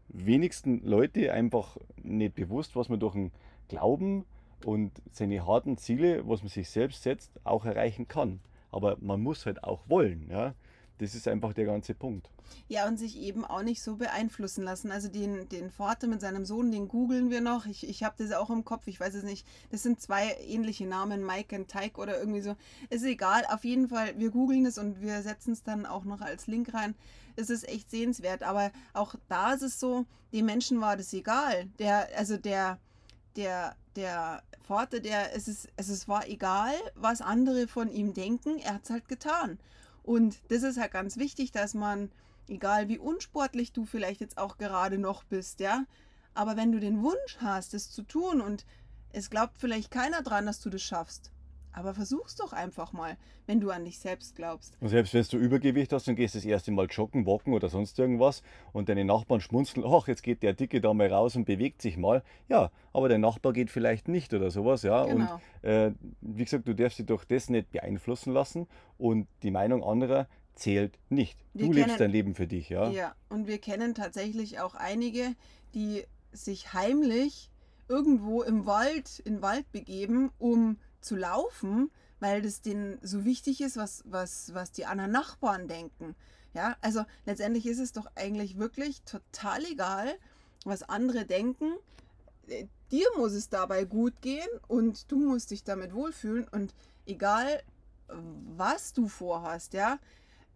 wenigsten 0.09 0.85
Leute 0.85 1.33
einfach 1.33 1.77
nicht 2.03 2.35
bewusst, 2.35 2.75
was 2.75 2.89
man 2.89 2.99
durch 2.99 3.13
den 3.13 3.31
Glauben 3.69 4.25
und 4.65 4.91
seine 5.11 5.45
harten 5.45 5.77
Ziele, 5.77 6.27
was 6.27 6.41
man 6.41 6.49
sich 6.49 6.69
selbst 6.69 7.03
setzt, 7.03 7.31
auch 7.43 7.65
erreichen 7.65 8.07
kann. 8.07 8.39
Aber 8.71 8.97
man 9.01 9.21
muss 9.21 9.45
halt 9.45 9.63
auch 9.63 9.81
wollen. 9.87 10.27
Ja? 10.29 10.53
Das 11.01 11.15
ist 11.15 11.27
einfach 11.27 11.53
der 11.53 11.65
ganze 11.65 11.95
Punkt. 11.95 12.29
Ja, 12.67 12.87
und 12.87 12.99
sich 12.99 13.17
eben 13.17 13.43
auch 13.43 13.63
nicht 13.63 13.81
so 13.81 13.95
beeinflussen 13.95 14.63
lassen. 14.63 14.91
Also 14.91 15.07
den, 15.07 15.49
den 15.49 15.71
Vater 15.71 16.05
mit 16.05 16.21
seinem 16.21 16.45
Sohn, 16.45 16.71
den 16.71 16.87
googeln 16.87 17.31
wir 17.31 17.41
noch. 17.41 17.65
Ich, 17.65 17.89
ich 17.89 18.03
habe 18.03 18.13
das 18.19 18.31
auch 18.33 18.51
im 18.51 18.63
Kopf, 18.63 18.85
ich 18.85 18.99
weiß 18.99 19.15
es 19.15 19.23
nicht. 19.23 19.47
Das 19.71 19.81
sind 19.81 19.99
zwei 19.99 20.37
ähnliche 20.47 20.85
Namen, 20.85 21.25
Mike 21.25 21.55
und 21.55 21.69
Tyke 21.69 21.99
oder 21.99 22.19
irgendwie 22.19 22.41
so. 22.41 22.55
Ist 22.91 23.03
egal, 23.03 23.43
auf 23.49 23.65
jeden 23.65 23.87
Fall, 23.87 24.13
wir 24.19 24.29
googeln 24.29 24.63
es 24.67 24.77
und 24.77 25.01
wir 25.01 25.23
setzen 25.23 25.53
es 25.53 25.63
dann 25.63 25.87
auch 25.87 26.03
noch 26.03 26.21
als 26.21 26.45
Link 26.45 26.71
rein. 26.71 26.93
Es 27.35 27.49
ist 27.49 27.67
echt 27.67 27.89
sehenswert, 27.89 28.43
aber 28.43 28.71
auch 28.93 29.15
da 29.27 29.53
ist 29.53 29.63
es 29.63 29.79
so, 29.79 30.05
den 30.33 30.45
Menschen 30.45 30.81
war 30.81 30.97
das 30.97 31.11
egal. 31.13 31.65
Der, 31.79 32.09
also 32.15 32.37
der, 32.37 32.77
der, 33.35 33.75
der 33.95 34.43
Vater, 34.61 34.99
der, 34.99 35.35
es 35.35 35.47
ist, 35.47 35.67
es 35.77 35.89
ist, 35.89 36.07
war 36.07 36.27
egal, 36.27 36.75
was 36.93 37.21
andere 37.21 37.67
von 37.67 37.91
ihm 37.91 38.13
denken, 38.13 38.59
er 38.59 38.75
hat 38.75 38.83
es 38.83 38.91
halt 38.91 39.07
getan. 39.07 39.57
Und 40.03 40.39
das 40.49 40.63
ist 40.63 40.79
halt 40.79 40.91
ganz 40.91 41.17
wichtig, 41.17 41.51
dass 41.51 41.73
man, 41.73 42.11
egal 42.47 42.87
wie 42.87 42.97
unsportlich 42.97 43.71
du 43.71 43.85
vielleicht 43.85 44.21
jetzt 44.21 44.37
auch 44.37 44.57
gerade 44.57 44.97
noch 44.97 45.23
bist, 45.23 45.59
ja, 45.59 45.85
aber 46.33 46.57
wenn 46.57 46.71
du 46.71 46.79
den 46.79 47.03
Wunsch 47.03 47.37
hast, 47.39 47.73
es 47.73 47.91
zu 47.91 48.03
tun 48.03 48.41
und 48.41 48.65
es 49.11 49.29
glaubt 49.29 49.55
vielleicht 49.57 49.91
keiner 49.91 50.21
dran, 50.21 50.45
dass 50.45 50.61
du 50.61 50.69
das 50.69 50.81
schaffst, 50.81 51.31
aber 51.73 51.93
versuch's 51.93 52.35
doch 52.35 52.53
einfach 52.53 52.93
mal, 52.93 53.17
wenn 53.45 53.59
du 53.59 53.69
an 53.69 53.85
dich 53.85 53.99
selbst 53.99 54.35
glaubst. 54.35 54.77
Und 54.79 54.89
selbst 54.89 55.13
wenn 55.13 55.23
du 55.23 55.37
Übergewicht 55.37 55.93
hast 55.93 56.07
und 56.07 56.15
gehst 56.15 56.35
das 56.35 56.45
erste 56.45 56.71
Mal 56.71 56.87
joggen, 56.87 57.25
walken 57.25 57.53
oder 57.53 57.69
sonst 57.69 57.97
irgendwas 57.99 58.43
und 58.73 58.89
deine 58.89 59.05
Nachbarn 59.05 59.41
schmunzeln, 59.41 59.85
ach, 59.85 60.07
jetzt 60.07 60.23
geht 60.23 60.43
der 60.43 60.53
Dicke 60.53 60.81
da 60.81 60.93
mal 60.93 61.11
raus 61.11 61.35
und 61.35 61.45
bewegt 61.45 61.81
sich 61.81 61.97
mal. 61.97 62.23
Ja, 62.49 62.71
aber 62.93 63.09
der 63.09 63.17
Nachbar 63.17 63.53
geht 63.53 63.69
vielleicht 63.69 64.07
nicht 64.07 64.33
oder 64.33 64.51
sowas, 64.51 64.83
ja. 64.83 65.05
Genau. 65.05 65.39
Und 65.61 65.69
äh, 65.69 65.91
wie 66.21 66.43
gesagt, 66.43 66.67
du 66.67 66.75
darfst 66.75 66.99
dich 66.99 67.05
durch 67.05 67.25
das 67.25 67.49
nicht 67.49 67.71
beeinflussen 67.71 68.33
lassen 68.33 68.67
und 68.97 69.27
die 69.43 69.51
Meinung 69.51 69.83
anderer 69.83 70.27
zählt 70.55 70.99
nicht. 71.09 71.39
Wir 71.53 71.65
du 71.65 71.71
kennen, 71.71 71.85
lebst 71.85 71.99
dein 71.99 72.11
Leben 72.11 72.35
für 72.35 72.47
dich, 72.47 72.69
ja. 72.69 72.89
Ja, 72.89 73.15
und 73.29 73.47
wir 73.47 73.57
kennen 73.57 73.95
tatsächlich 73.95 74.59
auch 74.59 74.75
einige, 74.75 75.35
die 75.73 76.03
sich 76.33 76.73
heimlich 76.73 77.49
irgendwo 77.87 78.41
im 78.41 78.65
Wald, 78.65 79.19
in 79.19 79.41
Wald 79.41 79.69
begeben, 79.71 80.31
um 80.37 80.77
zu 81.01 81.15
laufen, 81.15 81.91
weil 82.19 82.41
das 82.41 82.61
denen 82.61 82.99
so 83.01 83.25
wichtig 83.25 83.61
ist, 83.61 83.77
was, 83.77 84.03
was, 84.05 84.53
was 84.53 84.71
die 84.71 84.85
anderen 84.85 85.11
Nachbarn 85.11 85.67
denken. 85.67 86.15
Ja, 86.53 86.75
also 86.81 87.05
letztendlich 87.25 87.65
ist 87.65 87.79
es 87.79 87.93
doch 87.93 88.07
eigentlich 88.15 88.57
wirklich 88.57 89.01
total 89.03 89.63
egal, 89.65 90.13
was 90.65 90.83
andere 90.83 91.25
denken. 91.25 91.73
Äh, 92.47 92.67
dir 92.91 93.07
muss 93.17 93.31
es 93.31 93.49
dabei 93.49 93.85
gut 93.85 94.21
gehen 94.21 94.49
und 94.67 95.11
du 95.11 95.17
musst 95.17 95.51
dich 95.51 95.63
damit 95.63 95.93
wohlfühlen 95.93 96.47
und 96.49 96.73
egal 97.05 97.63
was 98.57 98.93
du 98.93 99.07
vorhast, 99.07 99.73
ja, 99.73 99.99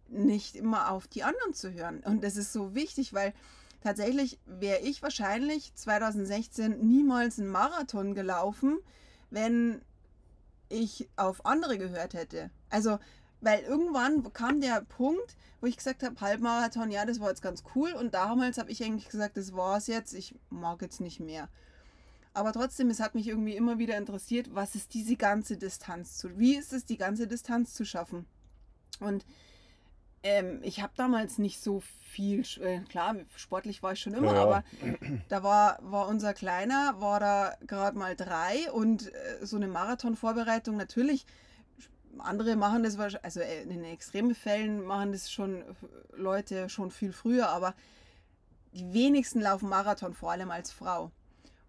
nicht 0.08 0.56
immer 0.56 0.90
auf 0.90 1.08
die 1.08 1.24
anderen 1.24 1.54
zu 1.54 1.72
hören. 1.72 2.00
Und 2.04 2.22
das 2.22 2.36
ist 2.36 2.52
so 2.52 2.74
wichtig, 2.74 3.12
weil 3.12 3.32
tatsächlich 3.82 4.38
wäre 4.46 4.80
ich 4.80 5.02
wahrscheinlich 5.02 5.74
2016 5.74 6.86
niemals 6.86 7.38
einen 7.38 7.48
Marathon 7.48 8.14
gelaufen, 8.14 8.78
wenn 9.30 9.80
ich 10.68 11.08
auf 11.16 11.44
andere 11.46 11.78
gehört 11.78 12.14
hätte. 12.14 12.50
Also, 12.70 12.98
weil 13.40 13.60
irgendwann 13.60 14.32
kam 14.32 14.60
der 14.60 14.80
Punkt, 14.82 15.36
wo 15.60 15.66
ich 15.66 15.76
gesagt 15.76 16.02
habe, 16.02 16.20
Halbmarathon, 16.20 16.90
ja, 16.90 17.04
das 17.04 17.20
war 17.20 17.28
jetzt 17.28 17.42
ganz 17.42 17.62
cool. 17.74 17.92
Und 17.92 18.14
damals 18.14 18.58
habe 18.58 18.70
ich 18.70 18.82
eigentlich 18.82 19.08
gesagt, 19.08 19.36
das 19.36 19.54
war 19.54 19.76
es 19.76 19.86
jetzt, 19.86 20.14
ich 20.14 20.34
mag 20.50 20.82
jetzt 20.82 21.00
nicht 21.00 21.20
mehr. 21.20 21.48
Aber 22.34 22.52
trotzdem, 22.52 22.90
es 22.90 23.00
hat 23.00 23.14
mich 23.14 23.28
irgendwie 23.28 23.56
immer 23.56 23.78
wieder 23.78 23.96
interessiert, 23.96 24.54
was 24.54 24.74
ist 24.74 24.92
diese 24.92 25.16
ganze 25.16 25.56
Distanz 25.56 26.18
zu, 26.18 26.38
wie 26.38 26.54
ist 26.56 26.72
es, 26.72 26.84
die 26.84 26.98
ganze 26.98 27.26
Distanz 27.26 27.72
zu 27.72 27.84
schaffen? 27.84 28.26
Und 29.00 29.24
ähm, 30.26 30.60
ich 30.62 30.82
habe 30.82 30.92
damals 30.96 31.38
nicht 31.38 31.62
so 31.62 31.80
viel, 32.00 32.44
äh, 32.60 32.80
klar, 32.80 33.14
sportlich 33.36 33.82
war 33.82 33.92
ich 33.92 34.00
schon 34.00 34.14
immer, 34.14 34.34
ja, 34.34 34.42
aber 34.42 34.64
da 35.28 35.42
war, 35.42 35.78
war 35.82 36.08
unser 36.08 36.34
Kleiner, 36.34 36.96
war 36.98 37.20
da 37.20 37.54
gerade 37.66 37.96
mal 37.96 38.16
drei 38.16 38.70
und 38.72 39.14
äh, 39.14 39.46
so 39.46 39.56
eine 39.56 39.68
Marathonvorbereitung 39.68 40.76
natürlich. 40.76 41.26
Andere 42.18 42.56
machen 42.56 42.82
das, 42.82 42.98
also 42.98 43.40
äh, 43.40 43.62
in 43.62 43.84
extremen 43.84 44.34
Fällen 44.34 44.84
machen 44.84 45.12
das 45.12 45.30
schon 45.30 45.62
Leute 46.16 46.68
schon 46.68 46.90
viel 46.90 47.12
früher, 47.12 47.48
aber 47.50 47.74
die 48.72 48.92
wenigsten 48.92 49.40
laufen 49.40 49.68
Marathon, 49.68 50.12
vor 50.12 50.32
allem 50.32 50.50
als 50.50 50.72
Frau. 50.72 51.12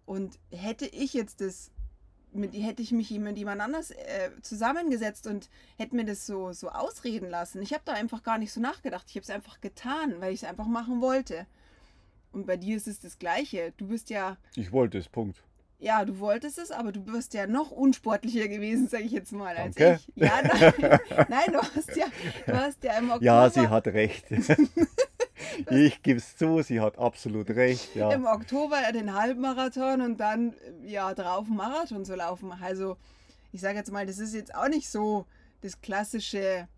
Und 0.04 0.38
hätte 0.50 0.86
ich 0.86 1.12
jetzt 1.14 1.40
das 1.40 1.70
mit 2.32 2.54
hätte 2.54 2.82
ich 2.82 2.92
mich 2.92 3.10
mit 3.10 3.38
jemand 3.38 3.60
anders 3.60 3.90
äh, 3.90 4.30
zusammengesetzt 4.42 5.26
und 5.26 5.48
hätte 5.76 5.96
mir 5.96 6.04
das 6.04 6.26
so, 6.26 6.52
so 6.52 6.68
ausreden 6.68 7.30
lassen. 7.30 7.62
Ich 7.62 7.72
habe 7.72 7.82
da 7.84 7.92
einfach 7.92 8.22
gar 8.22 8.38
nicht 8.38 8.52
so 8.52 8.60
nachgedacht. 8.60 9.06
Ich 9.08 9.16
habe 9.16 9.24
es 9.24 9.30
einfach 9.30 9.60
getan, 9.60 10.20
weil 10.20 10.32
ich 10.32 10.42
es 10.42 10.48
einfach 10.48 10.66
machen 10.66 11.00
wollte. 11.00 11.46
Und 12.32 12.46
bei 12.46 12.56
dir 12.56 12.76
ist 12.76 12.86
es 12.86 13.00
das 13.00 13.18
Gleiche. 13.18 13.72
Du 13.76 13.88
bist 13.88 14.10
ja. 14.10 14.36
Ich 14.54 14.72
wollte 14.72 14.98
es, 14.98 15.08
Punkt. 15.08 15.42
Ja, 15.80 16.04
du 16.04 16.18
wolltest 16.18 16.58
es, 16.58 16.72
aber 16.72 16.90
du 16.90 17.00
bist 17.00 17.34
ja 17.34 17.46
noch 17.46 17.70
unsportlicher 17.70 18.48
gewesen, 18.48 18.88
sage 18.88 19.04
ich 19.04 19.12
jetzt 19.12 19.32
mal, 19.32 19.56
als 19.56 19.76
Danke. 19.76 20.00
ich. 20.16 20.22
Ja, 20.22 20.42
nein, 20.42 20.98
nein, 21.28 21.52
du 21.52 21.58
hast 21.58 21.96
ja, 21.96 22.06
du 22.46 22.52
hast 22.52 22.82
ja 22.82 22.98
im 22.98 23.10
Oktober. 23.10 23.24
Ja, 23.24 23.48
sie 23.48 23.68
hat 23.68 23.86
recht. 23.86 24.24
ich 25.70 26.02
gebe 26.02 26.18
es 26.18 26.36
zu, 26.36 26.62
sie 26.62 26.80
hat 26.80 26.98
absolut 26.98 27.50
recht. 27.50 27.94
Ja. 27.94 28.12
Im 28.12 28.26
Oktober 28.26 28.76
den 28.92 29.14
Halbmarathon 29.14 30.00
und 30.00 30.18
dann 30.18 30.54
ja 30.84 31.14
drauf 31.14 31.48
Marathon 31.48 32.04
zu 32.04 32.14
laufen. 32.14 32.52
Also 32.60 32.96
ich 33.52 33.60
sage 33.60 33.78
jetzt 33.78 33.92
mal, 33.92 34.06
das 34.06 34.18
ist 34.18 34.34
jetzt 34.34 34.54
auch 34.54 34.68
nicht 34.68 34.88
so 34.88 35.26
das 35.62 35.80
klassische. 35.80 36.68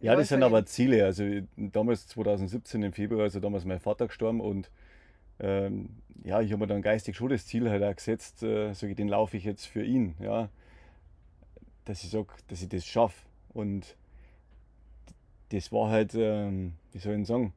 Ja, 0.00 0.16
das 0.16 0.28
sind 0.28 0.42
aber 0.42 0.64
Ziele. 0.66 1.04
Also 1.04 1.24
damals 1.56 2.06
2017 2.08 2.82
im 2.82 2.92
Februar, 2.92 3.22
also 3.22 3.40
damals 3.40 3.64
mein 3.64 3.80
Vater 3.80 4.06
gestorben 4.06 4.40
und 4.40 4.70
ähm, 5.38 5.90
ja, 6.24 6.40
ich 6.40 6.52
habe 6.52 6.60
mir 6.60 6.66
dann 6.66 6.82
geistig 6.82 7.16
schon 7.16 7.30
das 7.30 7.46
Ziel 7.46 7.70
halt 7.70 7.82
auch 7.82 7.96
gesetzt, 7.96 8.42
äh, 8.42 8.72
ich, 8.72 8.96
den 8.96 9.08
laufe 9.08 9.36
ich 9.36 9.44
jetzt 9.44 9.66
für 9.66 9.82
ihn, 9.82 10.14
ja, 10.20 10.48
dass 11.84 12.04
ich 12.04 12.10
sage, 12.10 12.28
dass 12.48 12.62
ich 12.62 12.68
das 12.68 12.84
schaffe. 12.84 13.26
Und 13.52 13.96
das 15.50 15.72
war 15.72 15.90
halt, 15.90 16.14
ähm, 16.14 16.74
wie 16.92 16.98
soll 16.98 17.18
ich 17.18 17.26
sagen, 17.26 17.52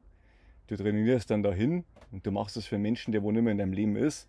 du 0.66 0.76
trainierst 0.76 1.30
dann 1.30 1.42
dahin 1.42 1.84
und 2.12 2.26
du 2.26 2.30
machst 2.30 2.56
das 2.56 2.66
für 2.66 2.78
Menschen, 2.78 3.12
der 3.12 3.22
wo 3.22 3.30
nicht 3.30 3.42
mehr 3.42 3.52
in 3.52 3.58
deinem 3.58 3.72
Leben 3.72 3.96
ist. 3.96 4.28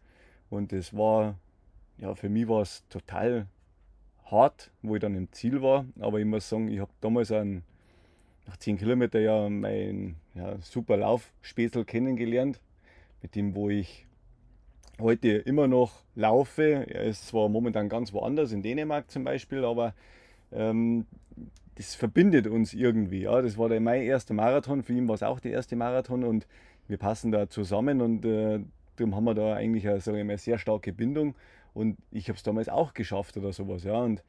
Und 0.50 0.72
das 0.72 0.96
war, 0.96 1.38
ja, 1.98 2.14
für 2.16 2.30
mich 2.30 2.48
war 2.48 2.62
es 2.62 2.88
total 2.90 3.48
hart, 4.26 4.72
wo 4.82 4.96
ich 4.96 5.02
dann 5.02 5.16
im 5.16 5.32
Ziel 5.32 5.62
war. 5.62 5.86
Aber 6.00 6.20
ich 6.20 6.26
muss 6.26 6.50
sagen, 6.50 6.68
ich 6.68 6.80
habe 6.80 6.92
damals 7.02 7.32
einen, 7.32 7.64
nach 8.48 8.58
10 8.58 8.78
Kilometern 8.78 9.24
ja 9.24 9.50
mein 9.50 10.16
ja, 10.34 10.58
super 10.62 10.98
Laufspäßel 10.98 11.86
kennengelernt, 11.86 12.60
mit 13.22 13.36
dem, 13.36 13.56
wo 13.56 13.70
ich 13.70 14.06
heute 15.00 15.30
immer 15.30 15.68
noch 15.68 16.04
laufe. 16.16 16.86
Er 16.88 17.04
ist 17.04 17.28
zwar 17.28 17.50
momentan 17.50 17.90
ganz 17.90 18.14
woanders, 18.14 18.52
in 18.52 18.62
Dänemark 18.62 19.10
zum 19.10 19.24
Beispiel, 19.24 19.66
aber 19.66 19.94
ähm, 20.52 21.06
das 21.76 21.96
verbindet 21.96 22.48
uns 22.48 22.74
irgendwie. 22.74 23.22
Ja. 23.22 23.42
Das 23.42 23.58
war 23.58 23.70
der 23.70 23.80
mein 23.80 24.02
erster 24.02 24.34
Marathon, 24.34 24.84
für 24.84 24.94
ihn 24.94 25.08
war 25.08 25.16
es 25.16 25.24
auch 25.24 25.40
der 25.40 25.52
erste 25.52 25.76
Marathon 25.76 26.24
und 26.24 26.48
wir 26.88 26.98
passen 26.98 27.32
da 27.32 27.50
zusammen 27.50 28.02
und 28.02 28.26
äh, 28.26 28.60
darum 28.96 29.16
haben 29.16 29.26
wir 29.26 29.34
da 29.34 29.56
eigentlich 29.56 29.88
eine, 29.88 29.98
ich 29.98 30.26
mal, 30.26 30.38
sehr 30.38 30.58
starke 30.58 30.94
Bindung 30.94 31.36
und 31.74 31.98
ich 32.12 32.30
habe 32.30 32.38
es 32.38 32.44
damals 32.44 32.70
auch 32.70 32.94
geschafft 32.94 33.38
oder 33.38 33.52
sowas. 33.52 33.84
Ja. 33.84 34.02
Und 34.02 34.24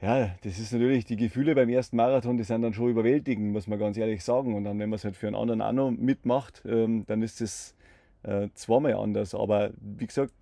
ja, 0.00 0.30
das 0.42 0.58
ist 0.58 0.72
natürlich, 0.72 1.04
die 1.04 1.16
Gefühle 1.16 1.54
beim 1.54 1.68
ersten 1.68 1.96
Marathon, 1.96 2.38
die 2.38 2.44
sind 2.44 2.62
dann 2.62 2.72
schon 2.72 2.88
überwältigend, 2.88 3.52
muss 3.52 3.66
man 3.66 3.78
ganz 3.78 3.98
ehrlich 3.98 4.24
sagen. 4.24 4.54
Und 4.54 4.64
dann, 4.64 4.78
wenn 4.78 4.88
man 4.88 4.96
es 4.96 5.04
halt 5.04 5.16
für 5.16 5.26
einen 5.26 5.36
anderen 5.36 5.60
auch 5.60 5.72
noch 5.72 5.90
mitmacht, 5.90 6.62
ähm, 6.64 7.04
dann 7.06 7.20
ist 7.20 7.42
es 7.42 7.74
äh, 8.22 8.48
zweimal 8.54 8.94
anders. 8.94 9.34
Aber 9.34 9.72
wie 9.80 10.06
gesagt, 10.06 10.32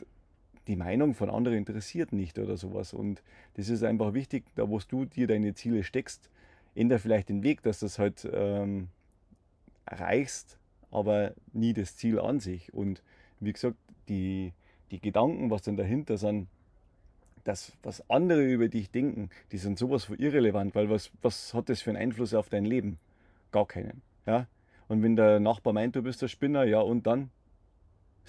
die 0.68 0.76
Meinung 0.76 1.14
von 1.14 1.30
anderen 1.30 1.56
interessiert 1.58 2.12
nicht 2.12 2.38
oder 2.38 2.56
sowas. 2.56 2.92
Und 2.92 3.22
das 3.54 3.68
ist 3.68 3.82
einfach 3.82 4.14
wichtig, 4.14 4.44
da 4.54 4.68
wo 4.68 4.78
du 4.78 5.06
dir 5.06 5.26
deine 5.26 5.54
Ziele 5.54 5.82
steckst, 5.82 6.30
ändere 6.74 6.98
vielleicht 6.98 7.30
den 7.30 7.42
Weg, 7.42 7.62
dass 7.62 7.80
du 7.80 7.86
das 7.86 7.98
halt 7.98 8.28
ähm, 8.32 8.88
erreichst, 9.86 10.58
aber 10.90 11.32
nie 11.52 11.72
das 11.72 11.96
Ziel 11.96 12.20
an 12.20 12.38
sich. 12.38 12.72
Und 12.72 13.02
wie 13.40 13.52
gesagt, 13.52 13.76
die, 14.08 14.52
die 14.90 15.00
Gedanken, 15.00 15.50
was 15.50 15.62
dann 15.62 15.76
dahinter 15.76 16.18
sind, 16.18 16.48
das, 17.44 17.72
was 17.82 18.08
andere 18.10 18.44
über 18.44 18.68
dich 18.68 18.90
denken, 18.90 19.30
die 19.52 19.58
sind 19.58 19.78
sowas 19.78 20.04
von 20.04 20.18
irrelevant, 20.18 20.74
weil 20.74 20.90
was, 20.90 21.10
was 21.22 21.54
hat 21.54 21.70
das 21.70 21.80
für 21.80 21.90
einen 21.90 21.98
Einfluss 21.98 22.34
auf 22.34 22.50
dein 22.50 22.66
Leben? 22.66 22.98
Gar 23.52 23.66
keinen. 23.66 24.02
Ja? 24.26 24.46
Und 24.86 25.02
wenn 25.02 25.16
der 25.16 25.40
Nachbar 25.40 25.72
meint, 25.72 25.96
du 25.96 26.02
bist 26.02 26.20
der 26.20 26.28
Spinner, 26.28 26.64
ja 26.64 26.80
und 26.80 27.06
dann? 27.06 27.30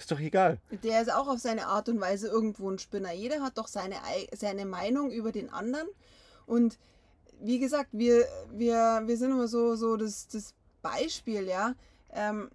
Ist 0.00 0.10
doch 0.10 0.18
egal. 0.18 0.56
Der 0.82 1.02
ist 1.02 1.12
auch 1.12 1.28
auf 1.28 1.40
seine 1.40 1.66
Art 1.66 1.90
und 1.90 2.00
Weise 2.00 2.26
irgendwo 2.26 2.70
ein 2.70 2.78
Spinner. 2.78 3.12
Jeder 3.12 3.42
hat 3.42 3.58
doch 3.58 3.68
seine, 3.68 3.96
seine 4.34 4.64
Meinung 4.64 5.10
über 5.10 5.30
den 5.30 5.50
anderen. 5.50 5.86
Und 6.46 6.78
wie 7.38 7.58
gesagt, 7.58 7.90
wir, 7.92 8.26
wir, 8.50 9.02
wir 9.04 9.16
sind 9.18 9.32
immer 9.32 9.46
so, 9.46 9.76
so 9.76 9.98
das, 9.98 10.26
das 10.28 10.54
Beispiel, 10.80 11.46
ja. 11.46 11.74
Ähm, 12.14 12.48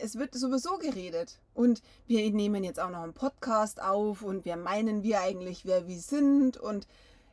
es 0.00 0.18
wird 0.18 0.34
sowieso 0.34 0.78
geredet. 0.78 1.38
Und 1.52 1.82
wir 2.06 2.30
nehmen 2.30 2.64
jetzt 2.64 2.80
auch 2.80 2.88
noch 2.88 3.02
einen 3.02 3.12
Podcast 3.12 3.82
auf 3.82 4.22
und 4.22 4.46
wir 4.46 4.56
meinen 4.56 5.02
wir 5.02 5.20
eigentlich, 5.20 5.66
wer 5.66 5.86
wir 5.86 5.98
sind. 5.98 6.56
Und 6.56 6.86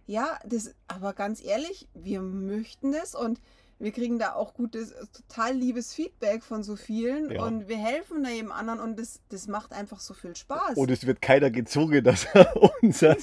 ja, 0.07 0.37
das, 0.43 0.75
aber 0.89 1.13
ganz 1.13 1.41
ehrlich, 1.41 1.87
wir 1.93 2.19
möchten 2.19 2.91
das 2.91 3.15
und 3.15 3.39
wir 3.77 3.91
kriegen 3.91 4.19
da 4.19 4.33
auch 4.33 4.53
gutes, 4.53 4.93
total 5.11 5.53
liebes 5.53 5.93
Feedback 5.93 6.43
von 6.43 6.63
so 6.63 6.75
vielen 6.75 7.31
ja. 7.31 7.43
und 7.43 7.67
wir 7.67 7.77
helfen 7.77 8.23
da 8.23 8.29
jedem 8.29 8.51
anderen 8.51 8.79
und 8.79 8.97
das, 8.97 9.21
das 9.29 9.47
macht 9.47 9.73
einfach 9.73 9.99
so 9.99 10.13
viel 10.13 10.35
Spaß. 10.35 10.77
Und 10.77 10.89
es 10.91 11.05
wird 11.05 11.21
keiner 11.21 11.51
gezwungen, 11.51 12.03
dass 12.03 12.25
er 12.33 12.55
unser 12.81 13.17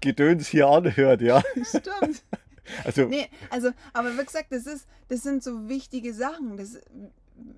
Gedöns 0.00 0.48
hier 0.48 0.68
anhört, 0.68 1.22
ja. 1.22 1.42
Stimmt. 1.62 2.22
Also, 2.84 3.06
nee, 3.06 3.28
also, 3.50 3.70
aber 3.92 4.16
wie 4.18 4.24
gesagt, 4.24 4.50
das 4.50 4.66
ist, 4.66 4.86
das 5.08 5.22
sind 5.22 5.42
so 5.42 5.68
wichtige 5.68 6.14
Sachen. 6.14 6.56
Das, 6.56 6.80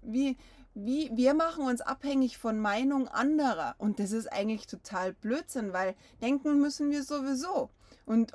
wie, 0.02 0.36
wie, 0.74 1.10
wir 1.14 1.34
machen 1.34 1.66
uns 1.66 1.80
abhängig 1.80 2.38
von 2.38 2.58
Meinung 2.58 3.08
anderer. 3.08 3.74
Und 3.78 3.98
das 3.98 4.12
ist 4.12 4.32
eigentlich 4.32 4.66
total 4.66 5.12
Blödsinn, 5.12 5.72
weil 5.72 5.94
denken 6.20 6.60
müssen 6.60 6.90
wir 6.90 7.02
sowieso. 7.02 7.70
Und 8.04 8.32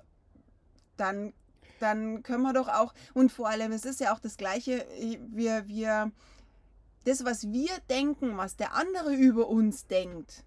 dann 0.97 1.34
dann 1.81 2.23
können 2.23 2.43
wir 2.43 2.53
doch 2.53 2.67
auch, 2.67 2.93
und 3.13 3.31
vor 3.31 3.49
allem, 3.49 3.71
es 3.71 3.85
ist 3.85 3.99
ja 3.99 4.13
auch 4.13 4.19
das 4.19 4.37
Gleiche, 4.37 4.85
wir, 5.29 5.67
wir, 5.67 6.11
das, 7.05 7.25
was 7.25 7.51
wir 7.51 7.71
denken, 7.89 8.37
was 8.37 8.55
der 8.55 8.75
andere 8.75 9.13
über 9.13 9.47
uns 9.47 9.87
denkt, 9.87 10.43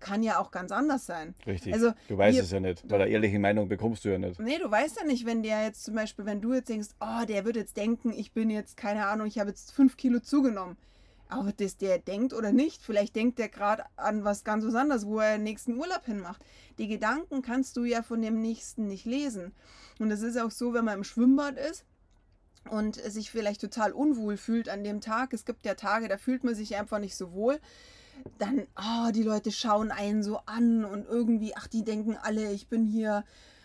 kann 0.00 0.22
ja 0.22 0.38
auch 0.40 0.50
ganz 0.50 0.72
anders 0.72 1.06
sein. 1.06 1.34
Richtig. 1.46 1.72
Also, 1.72 1.92
du 2.08 2.18
weißt 2.18 2.36
wir, 2.36 2.42
es 2.42 2.50
ja 2.50 2.60
nicht, 2.60 2.88
weil 2.90 3.02
eine 3.02 3.10
ehrliche 3.10 3.38
Meinung 3.38 3.68
bekommst 3.68 4.04
du 4.04 4.08
ja 4.08 4.18
nicht. 4.18 4.40
Nee, 4.40 4.58
du 4.58 4.70
weißt 4.70 4.98
ja 5.00 5.06
nicht, 5.06 5.26
wenn 5.26 5.42
der 5.42 5.64
jetzt 5.64 5.84
zum 5.84 5.94
Beispiel, 5.94 6.24
wenn 6.24 6.40
du 6.40 6.54
jetzt 6.54 6.68
denkst, 6.68 6.88
oh, 7.00 7.24
der 7.26 7.44
wird 7.44 7.56
jetzt 7.56 7.76
denken, 7.76 8.12
ich 8.12 8.32
bin 8.32 8.50
jetzt, 8.50 8.76
keine 8.76 9.06
Ahnung, 9.06 9.26
ich 9.26 9.38
habe 9.38 9.50
jetzt 9.50 9.72
fünf 9.72 9.96
Kilo 9.96 10.20
zugenommen. 10.20 10.76
Aber 11.28 11.52
das 11.52 11.76
der 11.76 11.98
denkt 11.98 12.32
oder 12.32 12.52
nicht, 12.52 12.82
vielleicht 12.82 13.16
denkt 13.16 13.38
der 13.38 13.48
gerade 13.48 13.84
an 13.96 14.24
was 14.24 14.44
ganz 14.44 14.64
anderes, 14.72 15.06
wo 15.06 15.18
er 15.18 15.36
den 15.36 15.42
nächsten 15.42 15.76
Urlaub 15.76 16.04
hinmacht. 16.04 16.40
Die 16.78 16.86
Gedanken 16.86 17.42
kannst 17.42 17.76
du 17.76 17.84
ja 17.84 18.02
von 18.02 18.22
dem 18.22 18.40
Nächsten 18.40 18.86
nicht 18.86 19.06
lesen. 19.06 19.52
Und 19.98 20.10
es 20.10 20.22
ist 20.22 20.38
auch 20.38 20.50
so, 20.52 20.72
wenn 20.72 20.84
man 20.84 20.98
im 20.98 21.04
Schwimmbad 21.04 21.56
ist 21.58 21.84
und 22.70 22.96
sich 22.96 23.30
vielleicht 23.30 23.60
total 23.60 23.92
unwohl 23.92 24.36
fühlt 24.36 24.68
an 24.68 24.84
dem 24.84 25.00
Tag. 25.00 25.32
Es 25.32 25.44
gibt 25.44 25.66
ja 25.66 25.74
Tage, 25.74 26.08
da 26.08 26.16
fühlt 26.16 26.44
man 26.44 26.54
sich 26.54 26.76
einfach 26.76 26.98
nicht 26.98 27.16
so 27.16 27.32
wohl. 27.32 27.58
Dann, 28.38 28.66
oh, 28.76 29.10
die 29.12 29.22
Leute 29.22 29.50
schauen 29.50 29.90
einen 29.90 30.22
so 30.22 30.38
an 30.46 30.84
und 30.84 31.06
irgendwie, 31.06 31.56
ach, 31.56 31.66
die 31.66 31.84
denken 31.84 32.16
alle, 32.16 32.52
ich 32.52 32.68
bin 32.68 32.84
hier, 32.84 33.24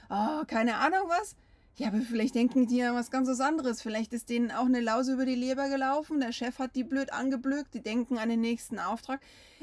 oh, 0.10 0.44
keine 0.48 0.78
Ahnung 0.78 1.08
was. 1.08 1.36
Ja, 1.78 1.88
aber 1.88 2.02
vielleicht 2.02 2.36
denken 2.36 2.68
die 2.68 2.78
ja 2.78 2.94
was 2.94 3.12
ganz 3.12 3.28
was 3.28 3.40
anderes. 3.40 3.82
Vielleicht 3.82 4.14
ist 4.14 4.30
denen 4.30 4.52
auch 4.52 4.66
eine 4.66 4.82
Lause 4.82 5.14
über 5.14 5.26
die 5.26 5.36
Leber 5.36 5.70
gelaufen. 5.70 6.20
Der 6.20 6.32
Chef 6.32 6.60
hat 6.60 6.76
die 6.76 6.84
blöd 6.84 7.14
angeblökt. 7.14 7.74
Die 7.74 7.82
denken 7.82 8.18
an 8.18 8.30
den 8.30 8.42
nächsten 8.42 8.78
Auftrag. 8.78 9.22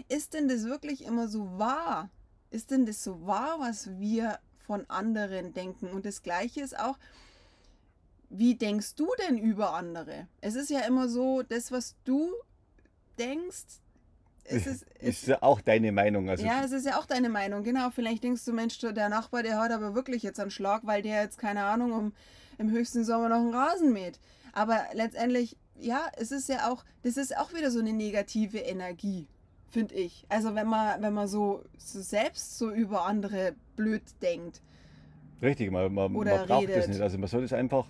Ist 0.09 0.35
denn 0.35 0.49
das 0.49 0.65
wirklich 0.65 1.05
immer 1.05 1.29
so 1.29 1.59
wahr? 1.59 2.11
Ist 2.51 2.71
denn 2.71 2.87
das 2.87 3.05
so 3.05 3.27
wahr, 3.27 3.57
was 3.61 3.91
wir 3.99 4.39
von 4.59 4.89
anderen 4.89 5.53
denken? 5.53 5.89
Und 5.89 6.07
das 6.07 6.23
Gleiche 6.23 6.63
ist 6.63 6.79
auch, 6.79 6.99
wie 8.31 8.55
denkst 8.55 8.95
du 8.95 9.09
denn 9.27 9.39
über 9.39 9.75
andere? 9.75 10.29
Es 10.41 10.55
ist 10.55 10.71
ja 10.71 10.81
immer 10.81 11.09
so, 11.09 11.43
das, 11.43 11.73
was 11.73 11.95
du 12.05 12.33
denkst, 13.19 13.81
es 14.49 14.67
ist, 14.67 14.87
ist 15.01 15.27
ja 15.27 15.43
auch 15.43 15.61
deine 15.61 15.93
Meinung. 15.93 16.29
Also 16.29 16.45
ja, 16.45 16.63
es 16.65 16.73
ist 16.73 16.87
ja 16.87 16.99
auch 16.99 17.07
deine 17.07 17.29
Meinung, 17.29 17.63
genau. 17.63 17.91
Vielleicht 17.91 18.25
denkst 18.25 18.45
du, 18.45 18.53
Mensch, 18.53 18.79
der 18.79 19.09
Nachbar, 19.09 19.43
der 19.43 19.59
hat 19.59 19.71
aber 19.71 19.95
wirklich 19.95 20.23
jetzt 20.23 20.41
einen 20.41 20.51
Schlag, 20.51 20.83
weil 20.85 21.03
der 21.03 21.23
jetzt, 21.23 21.39
keine 21.39 21.65
Ahnung, 21.65 21.93
um, 21.93 22.13
im 22.59 22.71
höchsten 22.71 23.05
Sommer 23.05 23.29
noch 23.29 23.37
einen 23.37 23.55
Rasen 23.55 23.93
mäht. 23.93 24.19
Aber 24.53 24.81
letztendlich, 24.93 25.57
ja, 25.79 26.07
es 26.17 26.33
ist 26.33 26.49
ja 26.49 26.71
auch, 26.71 26.85
das 27.03 27.17
ist 27.17 27.37
auch 27.37 27.55
wieder 27.55 27.71
so 27.71 27.79
eine 27.79 27.93
negative 27.93 28.59
Energie, 28.59 29.29
finde 29.71 29.95
ich. 29.95 30.27
Also 30.29 30.55
wenn 30.55 30.67
man, 30.67 31.01
wenn 31.03 31.15
man 31.15 31.29
so, 31.29 31.63
so, 31.77 32.01
selbst 32.01 32.59
so 32.59 32.71
über 32.71 33.07
andere 33.07 33.55
blöd 33.77 34.03
denkt. 34.23 34.61
Richtig, 35.41 35.71
man, 35.71 35.95
man, 35.95 36.13
man 36.13 36.47
braucht 36.47 36.63
redet. 36.63 36.77
das 36.77 36.89
nicht. 36.89 37.01
Also 37.01 37.19
man 37.19 37.29
soll 37.29 37.45
es 37.45 37.53
einfach 37.53 37.87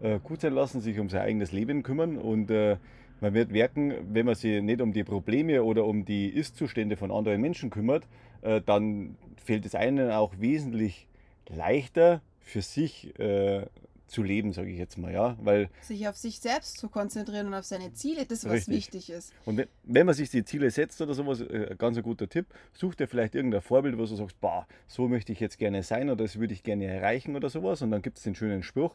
äh, 0.00 0.20
gut 0.20 0.40
sein 0.40 0.52
lassen, 0.52 0.80
sich 0.80 0.98
um 1.00 1.08
sein 1.08 1.22
eigenes 1.22 1.50
Leben 1.50 1.82
kümmern 1.82 2.16
und 2.16 2.50
äh, 2.50 2.76
man 3.20 3.34
wird 3.34 3.50
merken, 3.50 3.94
wenn 4.12 4.26
man 4.26 4.34
sich 4.34 4.62
nicht 4.62 4.80
um 4.80 4.92
die 4.92 5.04
Probleme 5.04 5.62
oder 5.62 5.84
um 5.84 6.04
die 6.04 6.28
Ist-Zustände 6.28 6.96
von 6.96 7.10
anderen 7.10 7.40
Menschen 7.40 7.70
kümmert, 7.70 8.06
äh, 8.42 8.60
dann 8.60 9.16
fällt 9.44 9.66
es 9.66 9.74
einen 9.74 10.10
auch 10.10 10.34
wesentlich 10.38 11.06
leichter 11.48 12.22
für 12.40 12.62
sich 12.62 13.18
äh, 13.18 13.66
zu 14.06 14.22
leben, 14.22 14.52
sage 14.52 14.70
ich 14.70 14.78
jetzt 14.78 14.96
mal, 14.98 15.12
ja, 15.12 15.36
weil 15.42 15.68
sich 15.80 16.06
auf 16.06 16.16
sich 16.16 16.38
selbst 16.38 16.78
zu 16.78 16.88
konzentrieren 16.88 17.48
und 17.48 17.54
auf 17.54 17.64
seine 17.64 17.92
Ziele, 17.94 18.26
das 18.26 18.44
was 18.44 18.52
richtig. 18.52 18.74
wichtig 18.74 19.10
ist. 19.10 19.32
Und 19.44 19.56
wenn, 19.56 19.66
wenn, 19.82 20.06
man 20.06 20.14
sich 20.14 20.30
die 20.30 20.44
Ziele 20.44 20.70
setzt 20.70 21.00
oder 21.00 21.14
sowas, 21.14 21.40
äh, 21.40 21.74
ganz 21.76 21.96
ein 21.96 22.02
guter 22.02 22.28
Tipp, 22.28 22.46
such 22.72 22.94
dir 22.94 23.08
vielleicht 23.08 23.34
irgendein 23.34 23.62
Vorbild, 23.62 23.96
wo 23.96 24.04
du 24.04 24.14
sagst, 24.14 24.40
bah, 24.40 24.66
so 24.86 25.08
möchte 25.08 25.32
ich 25.32 25.40
jetzt 25.40 25.58
gerne 25.58 25.82
sein 25.82 26.10
oder 26.10 26.24
das 26.24 26.38
würde 26.38 26.52
ich 26.52 26.62
gerne 26.62 26.86
erreichen 26.86 27.34
oder 27.34 27.48
sowas. 27.48 27.82
Und 27.82 27.90
dann 27.90 28.02
gibt 28.02 28.18
es 28.18 28.24
den 28.24 28.34
schönen 28.34 28.62
Spruch: 28.62 28.94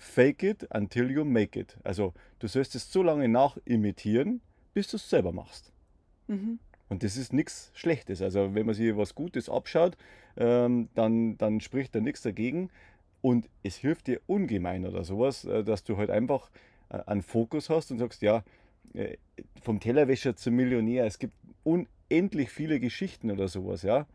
Fake 0.00 0.42
it 0.42 0.66
until 0.72 1.10
you 1.10 1.26
make 1.26 1.60
it. 1.60 1.76
Also 1.84 2.14
du 2.38 2.48
sollst 2.48 2.74
es 2.74 2.90
so 2.90 3.02
lange 3.02 3.28
nachimitieren, 3.28 4.40
bis 4.72 4.88
du 4.88 4.96
es 4.96 5.10
selber 5.10 5.30
machst. 5.30 5.72
Mhm. 6.26 6.58
Und 6.88 7.02
das 7.02 7.18
ist 7.18 7.34
nichts 7.34 7.70
Schlechtes. 7.74 8.22
Also 8.22 8.54
wenn 8.54 8.64
man 8.64 8.74
sich 8.74 8.96
was 8.96 9.14
Gutes 9.14 9.50
abschaut, 9.50 9.98
ähm, 10.38 10.88
dann, 10.94 11.36
dann 11.36 11.60
spricht 11.60 11.94
da 11.94 12.00
nichts 12.00 12.22
dagegen. 12.22 12.70
Und 13.20 13.50
es 13.62 13.76
hilft 13.76 14.06
dir 14.06 14.22
ungemein 14.26 14.86
oder 14.86 15.04
sowas, 15.04 15.44
äh, 15.44 15.62
dass 15.62 15.84
du 15.84 15.98
halt 15.98 16.08
einfach 16.08 16.50
äh, 16.88 17.00
einen 17.04 17.20
Fokus 17.20 17.68
hast 17.68 17.90
und 17.90 17.98
sagst, 17.98 18.22
ja, 18.22 18.42
äh, 18.94 19.18
vom 19.60 19.80
Tellerwäscher 19.80 20.34
zum 20.34 20.56
Millionär, 20.56 21.04
es 21.04 21.18
gibt 21.18 21.34
unendlich 21.62 22.48
viele 22.48 22.80
Geschichten 22.80 23.30
oder 23.30 23.48
sowas, 23.48 23.82
ja. 23.82 24.06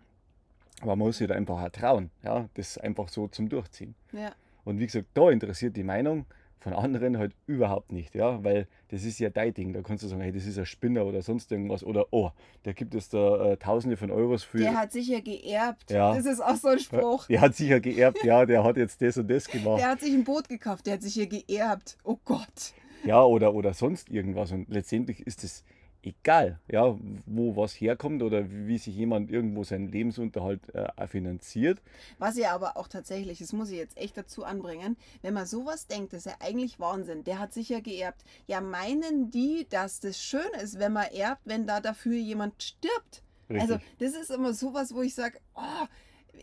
Aber 0.81 0.95
man 0.95 1.07
muss 1.07 1.19
sich 1.19 1.27
da 1.27 1.35
einfach 1.35 1.61
auch 1.61 1.69
trauen, 1.69 2.09
ja, 2.23 2.49
das 2.55 2.79
einfach 2.79 3.07
so 3.07 3.27
zum 3.27 3.49
Durchziehen. 3.49 3.93
Ja. 4.11 4.33
Und 4.65 4.79
wie 4.79 4.85
gesagt, 4.85 5.07
da 5.13 5.29
interessiert 5.29 5.77
die 5.77 5.83
Meinung 5.83 6.25
Von 6.65 6.73
anderen 6.73 7.19
halt 7.19 7.35
überhaupt 7.45 7.91
nicht, 7.91 8.15
ja, 8.15 8.43
weil 8.43 8.67
das 8.87 9.03
ist 9.03 9.19
ja 9.19 9.29
dein 9.29 9.53
Ding. 9.53 9.71
Da 9.71 9.83
kannst 9.83 10.03
du 10.03 10.07
sagen, 10.07 10.21
hey, 10.23 10.31
das 10.31 10.47
ist 10.47 10.57
ein 10.57 10.65
Spinner 10.65 11.05
oder 11.05 11.21
sonst 11.21 11.51
irgendwas. 11.51 11.83
Oder, 11.83 12.07
oh, 12.09 12.31
der 12.65 12.73
gibt 12.73 12.95
es 12.95 13.07
da 13.07 13.51
äh, 13.51 13.57
Tausende 13.57 13.97
von 13.97 14.09
Euros 14.09 14.43
für. 14.43 14.57
Der 14.57 14.75
hat 14.75 14.91
sicher 14.91 15.21
geerbt. 15.21 15.91
Ja. 15.91 16.15
Das 16.15 16.25
ist 16.25 16.41
auch 16.41 16.55
so 16.55 16.69
ein 16.69 16.79
Spruch. 16.79 17.27
Der 17.27 17.41
hat 17.41 17.55
sicher 17.55 17.79
geerbt, 17.79 18.23
ja, 18.23 18.47
der 18.47 18.63
hat 18.63 18.77
jetzt 18.77 18.99
das 18.99 19.15
und 19.17 19.29
das 19.29 19.47
gemacht. 19.47 19.79
Der 19.79 19.89
hat 19.91 19.99
sich 19.99 20.11
ein 20.11 20.23
Boot 20.23 20.49
gekauft, 20.49 20.87
der 20.87 20.93
hat 20.93 21.03
sich 21.03 21.13
hier 21.13 21.27
geerbt. 21.27 21.99
Oh 22.03 22.17
Gott. 22.25 22.73
Ja, 23.03 23.23
oder, 23.23 23.53
oder 23.53 23.75
sonst 23.75 24.09
irgendwas. 24.09 24.51
Und 24.51 24.67
letztendlich 24.67 25.19
ist 25.27 25.43
es 25.43 25.63
egal, 26.05 26.59
ja, 26.67 26.97
wo 27.25 27.55
was 27.55 27.73
herkommt 27.73 28.21
oder 28.21 28.45
wie 28.49 28.77
sich 28.77 28.95
jemand 28.95 29.31
irgendwo 29.31 29.63
seinen 29.63 29.87
Lebensunterhalt 29.87 30.61
äh, 30.73 31.07
finanziert. 31.07 31.81
Was 32.19 32.37
ja 32.37 32.53
aber 32.53 32.77
auch 32.77 32.87
tatsächlich, 32.87 33.39
das 33.39 33.53
muss 33.53 33.69
ich 33.69 33.77
jetzt 33.77 33.97
echt 33.97 34.17
dazu 34.17 34.43
anbringen, 34.43 34.97
wenn 35.21 35.33
man 35.33 35.45
sowas 35.45 35.87
denkt, 35.87 36.13
das 36.13 36.25
ist 36.25 36.31
ja 36.31 36.37
eigentlich 36.39 36.79
Wahnsinn. 36.79 37.23
Der 37.23 37.39
hat 37.39 37.53
sicher 37.53 37.81
geerbt. 37.81 38.23
Ja, 38.47 38.61
meinen 38.61 39.31
die, 39.31 39.65
dass 39.69 39.99
das 39.99 40.21
schön 40.21 40.41
ist, 40.61 40.79
wenn 40.79 40.93
man 40.93 41.07
erbt, 41.07 41.41
wenn 41.45 41.65
da 41.65 41.79
dafür 41.79 42.15
jemand 42.15 42.61
stirbt? 42.61 43.23
Richtig. 43.49 43.61
Also, 43.61 43.83
das 43.99 44.13
ist 44.13 44.31
immer 44.31 44.53
sowas, 44.53 44.93
wo 44.93 45.01
ich 45.01 45.13
sage, 45.13 45.39
oh, 45.55 45.85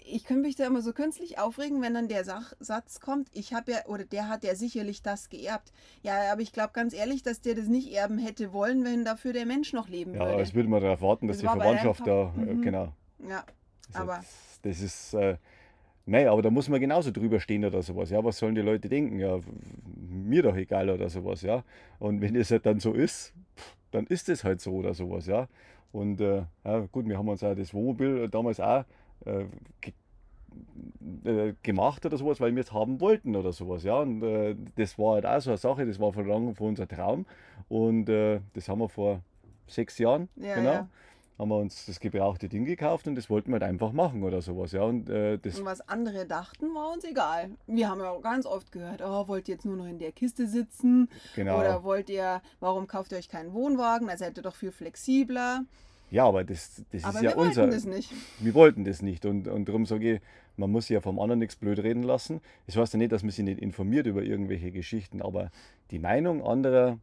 ich 0.06 0.24
könnte 0.24 0.42
mich 0.42 0.56
da 0.56 0.66
immer 0.66 0.82
so 0.82 0.92
künstlich 0.92 1.38
aufregen, 1.38 1.82
wenn 1.82 1.94
dann 1.94 2.08
der 2.08 2.24
Sach 2.24 2.52
Satz 2.60 3.00
kommt, 3.00 3.28
ich 3.32 3.54
habe 3.54 3.72
ja, 3.72 3.86
oder 3.86 4.04
der 4.04 4.28
hat 4.28 4.44
ja 4.44 4.54
sicherlich 4.54 5.02
das 5.02 5.28
geerbt. 5.28 5.72
Ja, 6.02 6.32
aber 6.32 6.40
ich 6.42 6.52
glaube 6.52 6.70
ganz 6.72 6.94
ehrlich, 6.94 7.22
dass 7.22 7.40
der 7.40 7.54
das 7.54 7.66
nicht 7.66 7.92
erben 7.92 8.18
hätte 8.18 8.52
wollen, 8.52 8.84
wenn 8.84 9.04
dafür 9.04 9.32
der 9.32 9.46
Mensch 9.46 9.72
noch 9.72 9.88
leben 9.88 10.14
ja, 10.14 10.26
würde. 10.26 10.42
es 10.42 10.54
würde 10.54 10.68
man 10.68 10.82
darauf 10.82 11.00
warten, 11.02 11.28
dass 11.28 11.38
Das 11.38 11.52
die 11.52 11.58
Verwandtschaft 11.58 12.06
da, 12.06 12.32
äh, 12.36 12.54
Mhm. 12.54 12.62
genau. 12.62 12.92
Ja, 13.28 13.44
Also 13.92 14.10
aber 14.10 14.24
Das, 14.62 14.80
ist, 14.80 15.14
äh, 15.14 15.36
naja, 16.06 16.32
aber 16.32 16.42
da 16.42 16.50
muss 16.50 16.68
man 16.68 16.80
genauso 16.80 17.10
drüber 17.10 17.38
stehen 17.40 17.64
oder 17.64 17.82
sowas. 17.82 18.10
Ja, 18.10 18.22
was 18.24 18.38
sollen 18.38 18.54
die 18.54 18.60
Leute 18.60 18.88
denken? 18.88 19.18
Ja, 19.18 19.38
mir 19.96 20.42
doch 20.42 20.56
egal 20.56 20.90
oder 20.90 21.08
sowas, 21.08 21.42
ja. 21.42 21.62
Und 21.98 22.20
wenn 22.20 22.34
es 22.36 22.50
halt 22.50 22.66
dann 22.66 22.80
so 22.80 22.92
ist, 22.92 23.32
dann 23.92 24.06
ist 24.06 24.28
es 24.28 24.42
halt 24.44 24.60
so 24.60 24.72
oder 24.72 24.94
sowas, 24.94 25.26
ja. 25.26 25.48
Und 25.92 26.20
äh, 26.20 26.44
ja, 26.64 26.78
gut, 26.90 27.06
wir 27.06 27.18
haben 27.18 27.28
uns 27.28 27.44
auch 27.44 27.54
das 27.54 27.74
Wohnmobil 27.74 28.28
damals 28.28 28.58
auch 28.60 28.84
äh, 29.24 29.44
ge 29.80 29.92
äh, 31.24 31.54
gemacht 31.62 32.04
oder 32.06 32.16
sowas, 32.16 32.40
weil 32.40 32.54
wir 32.54 32.62
es 32.62 32.72
haben 32.72 33.00
wollten 33.00 33.36
oder 33.36 33.52
sowas, 33.52 33.82
ja. 33.84 33.96
Und 34.00 34.22
äh, 34.22 34.54
das 34.76 34.98
war 34.98 35.14
halt 35.14 35.26
auch 35.26 35.40
so 35.40 35.50
eine 35.50 35.56
Sache, 35.58 35.86
das 35.86 35.98
war 35.98 36.12
von 36.12 36.26
lang 36.26 36.54
vor 36.54 36.68
unser 36.68 36.86
Traum. 36.86 37.26
Und 37.68 38.08
äh, 38.08 38.40
das 38.54 38.68
haben 38.68 38.80
wir 38.80 38.88
vor 38.88 39.22
sechs 39.66 39.98
Jahren, 39.98 40.28
Ja, 40.36 40.54
genau, 40.56 40.70
ja. 40.72 40.88
haben 41.38 41.48
wir 41.48 41.56
uns 41.56 41.86
das 41.86 41.98
gebrauchte 42.00 42.48
Ding 42.48 42.64
gekauft 42.66 43.06
und 43.06 43.14
das 43.14 43.30
wollten 43.30 43.50
wir 43.50 43.54
halt 43.54 43.62
einfach 43.62 43.92
machen 43.92 44.22
oder 44.22 44.42
sowas, 44.42 44.72
ja. 44.72 44.82
Und 44.82 45.08
äh, 45.08 45.38
das, 45.38 45.58
Und 45.58 45.64
was 45.64 45.80
andere 45.88 46.26
dachten, 46.26 46.74
war 46.74 46.92
uns 46.92 47.04
egal. 47.04 47.52
Wir 47.66 47.88
haben 47.88 48.00
ja 48.00 48.10
auch 48.10 48.20
ganz 48.20 48.44
oft 48.44 48.72
gehört, 48.72 49.00
oh, 49.02 49.28
wollt 49.28 49.48
ihr 49.48 49.54
jetzt 49.54 49.64
nur 49.64 49.76
noch 49.76 49.86
in 49.86 49.98
der 49.98 50.12
Kiste 50.12 50.46
sitzen? 50.46 51.08
genau. 51.34 51.58
Oder 51.58 51.82
wollt 51.84 52.10
ihr, 52.10 52.42
warum 52.60 52.86
kauft 52.86 53.12
ihr 53.12 53.18
euch 53.18 53.28
keinen 53.28 53.54
Wohnwagen? 53.54 54.08
Da 54.08 54.16
seid 54.16 54.36
ihr 54.36 54.42
doch 54.42 54.54
viel 54.56 54.72
flexibler. 54.72 55.64
Ja, 56.12 56.26
aber 56.26 56.44
das, 56.44 56.84
das 56.92 57.04
Aber 57.04 57.18
ist 57.18 57.22
wir 57.22 57.30
ja 57.30 57.36
wollten 57.36 57.48
unser. 57.48 57.68
das 57.68 57.84
nicht. 57.86 58.16
Wir 58.38 58.54
wollten 58.54 58.84
das 58.84 59.02
nicht 59.02 59.24
und, 59.26 59.48
und 59.48 59.68
darum 59.68 59.86
sage 59.86 60.16
ich, 60.16 60.20
man 60.56 60.70
muss 60.70 60.88
ja 60.90 61.00
vom 61.00 61.18
anderen 61.18 61.38
nichts 61.40 61.56
blöd 61.56 61.78
reden 61.80 62.02
lassen. 62.02 62.40
Das 62.66 62.76
heißt 62.76 62.92
ja 62.94 62.98
nicht, 62.98 63.12
dass 63.12 63.22
man 63.22 63.30
sich 63.32 63.44
nicht 63.44 63.60
informiert 63.60 64.06
über 64.06 64.22
irgendwelche 64.22 64.70
Geschichten, 64.72 65.22
aber 65.22 65.50
die 65.90 65.98
Meinung 65.98 66.42
anderer, 66.44 66.98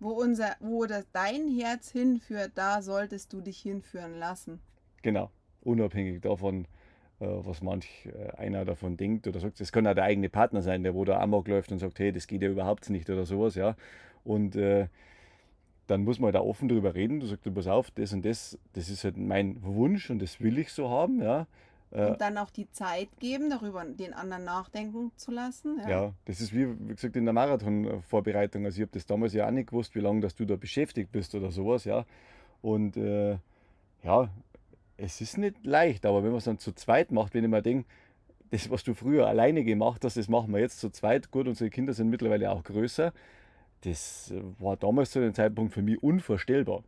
Wo, 0.00 0.10
unser, 0.10 0.54
wo 0.60 0.84
das, 0.84 1.06
dein 1.12 1.48
Herz 1.48 1.90
hinführt, 1.90 2.52
da 2.56 2.82
solltest 2.82 3.32
du 3.32 3.40
dich 3.40 3.58
hinführen 3.62 4.18
lassen. 4.18 4.60
genau, 5.02 5.30
unabhängig 5.62 6.20
davon, 6.22 6.66
äh, 7.20 7.26
was 7.26 7.62
manch 7.62 8.06
äh, 8.06 8.30
einer 8.36 8.64
davon 8.64 8.96
denkt 8.96 9.26
oder 9.26 9.40
sagt, 9.40 9.60
es 9.60 9.72
kann 9.72 9.86
auch 9.86 9.94
der 9.94 10.04
eigene 10.04 10.28
Partner 10.28 10.62
sein, 10.62 10.82
der 10.82 10.94
wo 10.94 11.04
da 11.04 11.20
Amok 11.20 11.48
läuft 11.48 11.72
und 11.72 11.78
sagt, 11.78 11.98
hey, 11.98 12.12
das 12.12 12.26
geht 12.26 12.42
ja 12.42 12.50
überhaupt 12.50 12.90
nicht 12.90 13.10
oder 13.10 13.26
sowas, 13.26 13.54
ja. 13.54 13.76
Und 14.24 14.56
äh, 14.56 14.88
dann 15.86 16.04
muss 16.04 16.18
man 16.18 16.32
da 16.32 16.40
offen 16.40 16.68
drüber 16.68 16.94
reden. 16.94 17.20
Du 17.20 17.26
sagst, 17.26 17.44
du 17.46 17.52
pass 17.52 17.66
auf, 17.66 17.90
das 17.90 18.12
und 18.12 18.24
das, 18.24 18.58
das 18.72 18.88
ist 18.88 19.04
halt 19.04 19.16
mein 19.16 19.62
Wunsch 19.62 20.10
und 20.10 20.20
das 20.20 20.40
will 20.40 20.58
ich 20.58 20.72
so 20.72 20.88
haben, 20.90 21.20
ja. 21.20 21.46
Äh, 21.90 22.06
Und 22.06 22.20
dann 22.20 22.38
auch 22.38 22.50
die 22.50 22.70
Zeit 22.70 23.08
geben, 23.20 23.50
darüber 23.50 23.84
den 23.84 24.14
anderen 24.14 24.44
nachdenken 24.44 25.12
zu 25.16 25.30
lassen. 25.30 25.78
Ja. 25.82 25.90
Ja, 25.90 26.12
das 26.24 26.40
ist 26.40 26.54
wie, 26.54 26.68
wie 26.88 26.94
gesagt 26.94 27.16
in 27.16 27.24
der 27.24 27.34
Marathon-Vorbereitung. 27.34 28.64
Also 28.64 28.76
ich 28.78 28.82
habe 28.82 28.92
das 28.92 29.04
damals 29.06 29.34
ja 29.34 29.46
auch 29.46 29.50
nicht 29.50 29.68
gewusst, 29.68 29.94
wie 29.94 30.00
lange 30.00 30.20
dass 30.20 30.34
du 30.34 30.44
da 30.46 30.56
beschäftigt 30.56 31.12
bist 31.12 31.34
oder 31.34 31.50
sowas, 31.50 31.84
ja. 31.84 32.04
Und 32.62 32.96
äh, 32.96 33.36
ja, 34.02 34.30
es 34.96 35.20
ist 35.20 35.36
nicht 35.36 35.64
leicht, 35.64 36.06
aber 36.06 36.22
wenn 36.22 36.30
man 36.30 36.38
es 36.38 36.44
dann 36.44 36.58
zu 36.58 36.72
zweit 36.72 37.12
macht, 37.12 37.34
wenn 37.34 37.44
ich 37.44 37.50
mir 37.50 37.60
denke, 37.62 37.86
das, 38.50 38.70
was 38.70 38.84
du 38.84 38.94
früher 38.94 39.26
alleine 39.26 39.64
gemacht 39.64 40.04
hast, 40.04 40.16
das 40.16 40.28
machen 40.28 40.52
wir 40.52 40.60
jetzt 40.60 40.78
zu 40.78 40.90
zweit. 40.90 41.30
Gut, 41.30 41.48
unsere 41.48 41.70
Kinder 41.70 41.92
sind 41.94 42.10
mittlerweile 42.10 42.50
auch 42.50 42.62
größer. 42.62 43.12
Das 43.82 44.32
war 44.58 44.76
damals 44.76 45.10
zu 45.10 45.20
dem 45.20 45.34
Zeitpunkt 45.34 45.72
für 45.74 45.82
mich 45.82 46.02
unvorstellbar. 46.02 46.82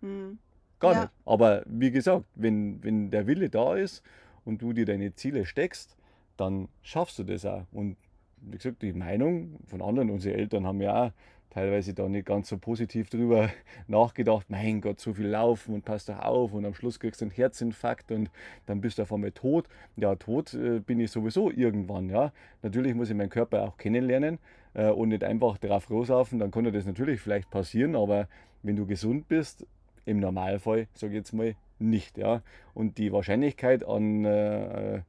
Hm. 0.00 0.38
Gar 0.78 0.92
Ja. 0.94 1.00
nicht. 1.02 1.12
Aber 1.24 1.62
wie 1.66 1.90
gesagt, 1.90 2.24
wenn, 2.34 2.82
wenn 2.82 3.10
der 3.10 3.26
Wille 3.26 3.50
da 3.50 3.74
ist 3.74 4.02
und 4.44 4.62
du 4.62 4.72
dir 4.72 4.86
deine 4.86 5.14
Ziele 5.14 5.44
steckst, 5.44 5.96
dann 6.36 6.68
schaffst 6.82 7.18
du 7.18 7.24
das 7.24 7.44
auch. 7.44 7.64
Und 7.72 7.96
wie 8.42 8.56
gesagt, 8.56 8.82
die 8.82 8.92
Meinung 8.92 9.58
von 9.66 9.82
anderen, 9.82 10.10
unsere 10.10 10.36
Eltern 10.36 10.66
haben 10.66 10.80
ja 10.80 11.06
auch 11.06 11.12
teilweise 11.50 11.92
da 11.94 12.08
nicht 12.08 12.26
ganz 12.26 12.48
so 12.48 12.56
positiv 12.58 13.10
drüber 13.10 13.50
nachgedacht, 13.88 14.48
mein 14.48 14.80
Gott, 14.80 15.00
so 15.00 15.12
viel 15.14 15.26
laufen 15.26 15.74
und 15.74 15.84
pass 15.84 16.06
doch 16.06 16.18
auf 16.20 16.52
und 16.52 16.64
am 16.64 16.74
Schluss 16.74 17.00
kriegst 17.00 17.20
du 17.20 17.26
einen 17.26 17.32
Herzinfarkt 17.32 18.12
und 18.12 18.30
dann 18.66 18.80
bist 18.80 18.98
du 18.98 19.02
auf 19.02 19.12
einmal 19.12 19.32
tot. 19.32 19.68
Ja, 19.96 20.14
tot 20.14 20.54
äh, 20.54 20.78
bin 20.80 21.00
ich 21.00 21.10
sowieso 21.10 21.50
irgendwann, 21.50 22.08
ja. 22.08 22.32
Natürlich 22.62 22.94
muss 22.94 23.10
ich 23.10 23.16
meinen 23.16 23.30
Körper 23.30 23.62
auch 23.62 23.76
kennenlernen 23.76 24.38
äh, 24.74 24.90
und 24.90 25.10
nicht 25.10 25.24
einfach 25.24 25.58
drauf 25.58 25.90
rauslaufen, 25.90 26.38
dann 26.38 26.50
kann 26.50 26.64
dir 26.64 26.72
das 26.72 26.86
natürlich 26.86 27.20
vielleicht 27.20 27.50
passieren, 27.50 27.96
aber 27.96 28.28
wenn 28.62 28.76
du 28.76 28.86
gesund 28.86 29.28
bist, 29.28 29.66
im 30.04 30.18
Normalfall, 30.18 30.88
sage 30.94 31.12
ich 31.12 31.18
jetzt 31.18 31.32
mal, 31.32 31.54
nicht. 31.78 32.18
Ja? 32.18 32.42
Und 32.74 32.98
die 32.98 33.12
Wahrscheinlichkeit 33.12 33.84
an, 33.84 34.24
äh, 34.24 34.96
äh, 34.96 35.02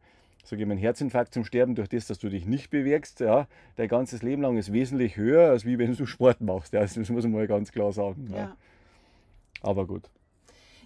sage 0.43 0.61
ich 0.61 0.67
mal, 0.67 0.77
Herzinfarkt 0.77 1.33
zum 1.33 1.43
Sterben 1.43 1.75
durch 1.75 1.89
das, 1.89 2.07
dass 2.07 2.19
du 2.19 2.29
dich 2.29 2.45
nicht 2.45 2.69
bewegst, 2.69 3.19
ja, 3.19 3.47
dein 3.75 3.87
ganzes 3.87 4.21
Leben 4.21 4.41
lang 4.41 4.57
ist 4.57 4.71
wesentlich 4.71 5.17
höher, 5.17 5.49
als 5.49 5.65
wie 5.65 5.77
wenn 5.77 5.95
du 5.95 6.05
Sport 6.05 6.41
machst. 6.41 6.73
Ja? 6.73 6.81
Das 6.81 6.97
muss 6.97 7.23
man 7.23 7.31
mal 7.31 7.47
ganz 7.47 7.71
klar 7.71 7.91
sagen. 7.91 8.27
Ja. 8.31 8.37
Ja. 8.37 8.57
Aber 9.61 9.85
gut. 9.85 10.09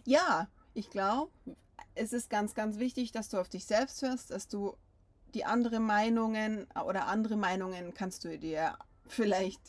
ja, 0.04 0.48
ich 0.74 0.90
glaube, 0.90 1.32
es 1.96 2.12
ist 2.12 2.30
ganz, 2.30 2.54
ganz 2.54 2.78
wichtig, 2.78 3.12
dass 3.14 3.30
du 3.30 3.38
auf 3.38 3.48
dich 3.48 3.66
selbst 3.66 4.02
hörst, 4.02 4.32
dass 4.32 4.48
du 4.48 4.76
die 5.36 5.46
andere 5.46 5.80
Meinungen 5.80 6.66
oder 6.86 7.08
andere 7.08 7.36
Meinungen 7.36 7.94
kannst 7.94 8.24
du 8.24 8.38
dir 8.40 8.78
vielleicht 9.06 9.62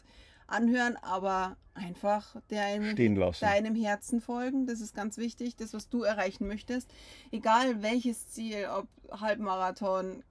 anhören, 0.46 0.96
aber 1.02 1.57
einfach 1.74 2.37
deinem, 2.48 2.92
Stehen 2.92 3.16
lassen. 3.16 3.44
deinem 3.44 3.74
Herzen 3.74 4.20
folgen. 4.20 4.66
Das 4.66 4.81
ist 4.81 4.94
ganz 4.94 5.18
wichtig, 5.18 5.57
das, 5.57 5.74
was 5.74 5.88
du 5.88 6.02
erreichen 6.02 6.46
möchtest. 6.46 6.90
Egal 7.33 7.83
welches 7.83 8.29
Ziel, 8.29 8.68
ob 8.68 8.88
Halbmarathon, 9.20 10.22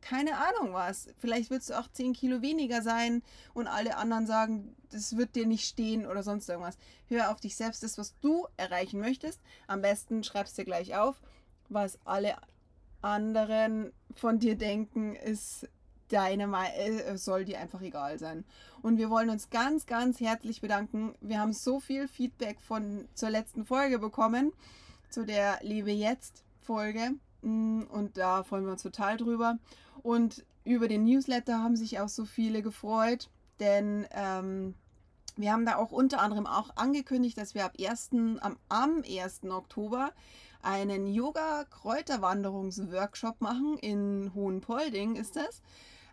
keine 0.00 0.36
Ahnung 0.36 0.72
was. 0.72 1.08
Vielleicht 1.18 1.50
willst 1.50 1.70
du 1.70 1.78
auch 1.78 1.88
10 1.90 2.12
Kilo 2.12 2.42
weniger 2.42 2.82
sein 2.82 3.22
und 3.54 3.66
alle 3.66 3.96
anderen 3.96 4.26
sagen, 4.26 4.76
das 4.90 5.16
wird 5.16 5.34
dir 5.34 5.46
nicht 5.46 5.66
stehen 5.66 6.06
oder 6.06 6.22
sonst 6.22 6.48
irgendwas. 6.48 6.78
Hör 7.08 7.30
auf 7.30 7.40
dich 7.40 7.56
selbst, 7.56 7.82
das, 7.82 7.98
was 7.98 8.14
du 8.20 8.46
erreichen 8.56 9.00
möchtest. 9.00 9.40
Am 9.66 9.82
besten 9.82 10.22
schreibst 10.22 10.56
dir 10.56 10.64
gleich 10.64 10.94
auf, 10.94 11.20
was 11.68 11.98
alle 12.04 12.36
anderen 13.04 13.92
von 14.14 14.38
dir 14.38 14.56
denken, 14.56 15.14
ist 15.14 15.68
deine 16.08 16.50
äh, 16.74 17.16
soll 17.16 17.44
dir 17.44 17.60
einfach 17.60 17.80
egal 17.80 18.18
sein. 18.18 18.44
Und 18.82 18.98
wir 18.98 19.10
wollen 19.10 19.30
uns 19.30 19.50
ganz, 19.50 19.86
ganz 19.86 20.20
herzlich 20.20 20.60
bedanken. 20.60 21.14
Wir 21.20 21.40
haben 21.40 21.52
so 21.52 21.80
viel 21.80 22.08
Feedback 22.08 22.60
von 22.60 23.08
zur 23.14 23.30
letzten 23.30 23.64
Folge 23.64 23.98
bekommen, 23.98 24.52
zu 25.10 25.24
der 25.24 25.58
Liebe 25.62 25.90
jetzt 25.90 26.44
Folge. 26.60 27.12
Mm, 27.42 27.82
Und 27.90 28.16
da 28.16 28.42
freuen 28.42 28.64
wir 28.64 28.72
uns 28.72 28.82
total 28.82 29.16
drüber. 29.16 29.58
Und 30.02 30.44
über 30.64 30.88
den 30.88 31.04
Newsletter 31.04 31.62
haben 31.62 31.76
sich 31.76 32.00
auch 32.00 32.08
so 32.08 32.24
viele 32.24 32.62
gefreut, 32.62 33.28
denn 33.60 34.06
ähm, 34.12 34.74
wir 35.36 35.52
haben 35.52 35.66
da 35.66 35.76
auch 35.76 35.90
unter 35.90 36.20
anderem 36.20 36.46
auch 36.46 36.76
angekündigt, 36.76 37.36
dass 37.36 37.54
wir 37.54 37.64
ab 37.64 37.74
1., 37.78 38.10
am, 38.40 38.56
am 38.68 39.02
1. 39.02 39.44
Oktober 39.44 40.12
einen 40.64 41.06
Yoga-Kräuterwanderungs-Workshop 41.06 43.40
machen. 43.40 43.78
In 43.80 44.32
Hohenpolding 44.34 45.16
ist 45.16 45.36
das. 45.36 45.62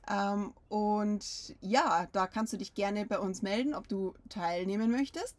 Ähm, 0.10 0.54
und 0.70 1.56
ja, 1.62 2.08
da 2.12 2.28
kannst 2.28 2.54
du 2.54 2.58
dich 2.58 2.74
gerne 2.74 3.06
bei 3.06 3.20
uns 3.20 3.42
melden, 3.42 3.74
ob 3.74 3.88
du 3.88 4.14
teilnehmen 4.30 4.92
möchtest. 4.92 5.36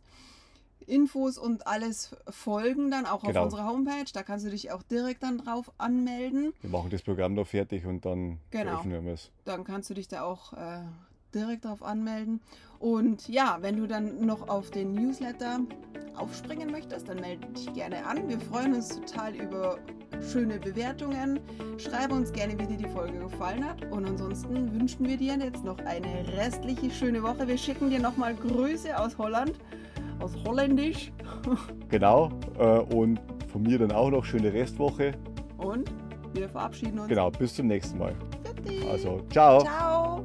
Infos 0.86 1.38
und 1.38 1.66
alles 1.68 2.16
folgen 2.28 2.90
dann 2.90 3.06
auch 3.06 3.22
Genau. 3.22 3.38
auf 3.40 3.44
unserer 3.46 3.66
Homepage. 3.68 4.04
Da 4.12 4.22
kannst 4.24 4.44
du 4.46 4.50
dich 4.50 4.72
auch 4.72 4.82
direkt 4.82 5.22
dann 5.22 5.38
drauf 5.38 5.70
anmelden. 5.78 6.52
Wir 6.60 6.70
machen 6.70 6.90
das 6.90 7.02
Programm 7.02 7.36
da 7.36 7.44
fertig 7.44 7.86
und 7.86 8.04
dann 8.04 8.38
Genau. 8.50 8.70
veröffentlichen 8.72 9.06
wir 9.06 9.14
es. 9.14 9.30
Dann 9.44 9.62
kannst 9.64 9.90
du 9.90 9.94
dich 9.94 10.08
da 10.08 10.24
auch 10.24 10.52
äh, 10.54 10.80
direkt 11.34 11.64
darauf 11.64 11.82
anmelden. 11.84 12.40
Und 12.80 13.28
ja, 13.28 13.58
wenn 13.60 13.76
du 13.76 13.86
dann 13.86 14.26
noch 14.26 14.48
auf 14.48 14.70
den 14.72 14.92
Newsletter 14.92 15.60
aufspringen 16.22 16.70
möchtest, 16.70 17.08
dann 17.08 17.20
melde 17.20 17.46
dich 17.48 17.72
gerne 17.72 18.06
an. 18.06 18.28
Wir 18.28 18.38
freuen 18.38 18.74
uns 18.74 19.00
total 19.00 19.34
über 19.34 19.78
schöne 20.20 20.58
Bewertungen. 20.58 21.40
Schreibe 21.78 22.14
uns 22.14 22.32
gerne, 22.32 22.56
wie 22.58 22.66
dir 22.66 22.76
die 22.76 22.88
Folge 22.88 23.18
gefallen 23.18 23.68
hat. 23.68 23.84
Und 23.90 24.06
ansonsten 24.06 24.72
wünschen 24.72 25.06
wir 25.06 25.16
dir 25.16 25.36
jetzt 25.36 25.64
noch 25.64 25.78
eine 25.78 26.26
restliche 26.36 26.90
schöne 26.90 27.22
Woche. 27.22 27.48
Wir 27.48 27.58
schicken 27.58 27.90
dir 27.90 27.98
nochmal 27.98 28.34
Grüße 28.34 28.96
aus 28.96 29.18
Holland, 29.18 29.52
aus 30.20 30.32
Holländisch. 30.46 31.12
Genau. 31.88 32.30
Äh, 32.58 32.78
und 32.94 33.20
von 33.48 33.64
mir 33.64 33.78
dann 33.78 33.92
auch 33.92 34.10
noch 34.10 34.24
schöne 34.24 34.50
Restwoche. 34.50 35.12
Und 35.58 35.92
wir 36.32 36.48
verabschieden 36.48 36.98
uns. 37.00 37.08
Genau, 37.08 37.30
bis 37.30 37.54
zum 37.54 37.66
nächsten 37.66 37.98
Mal. 37.98 38.14
Also, 38.90 39.20
ciao. 39.30 39.60
Ciao. 39.60 40.24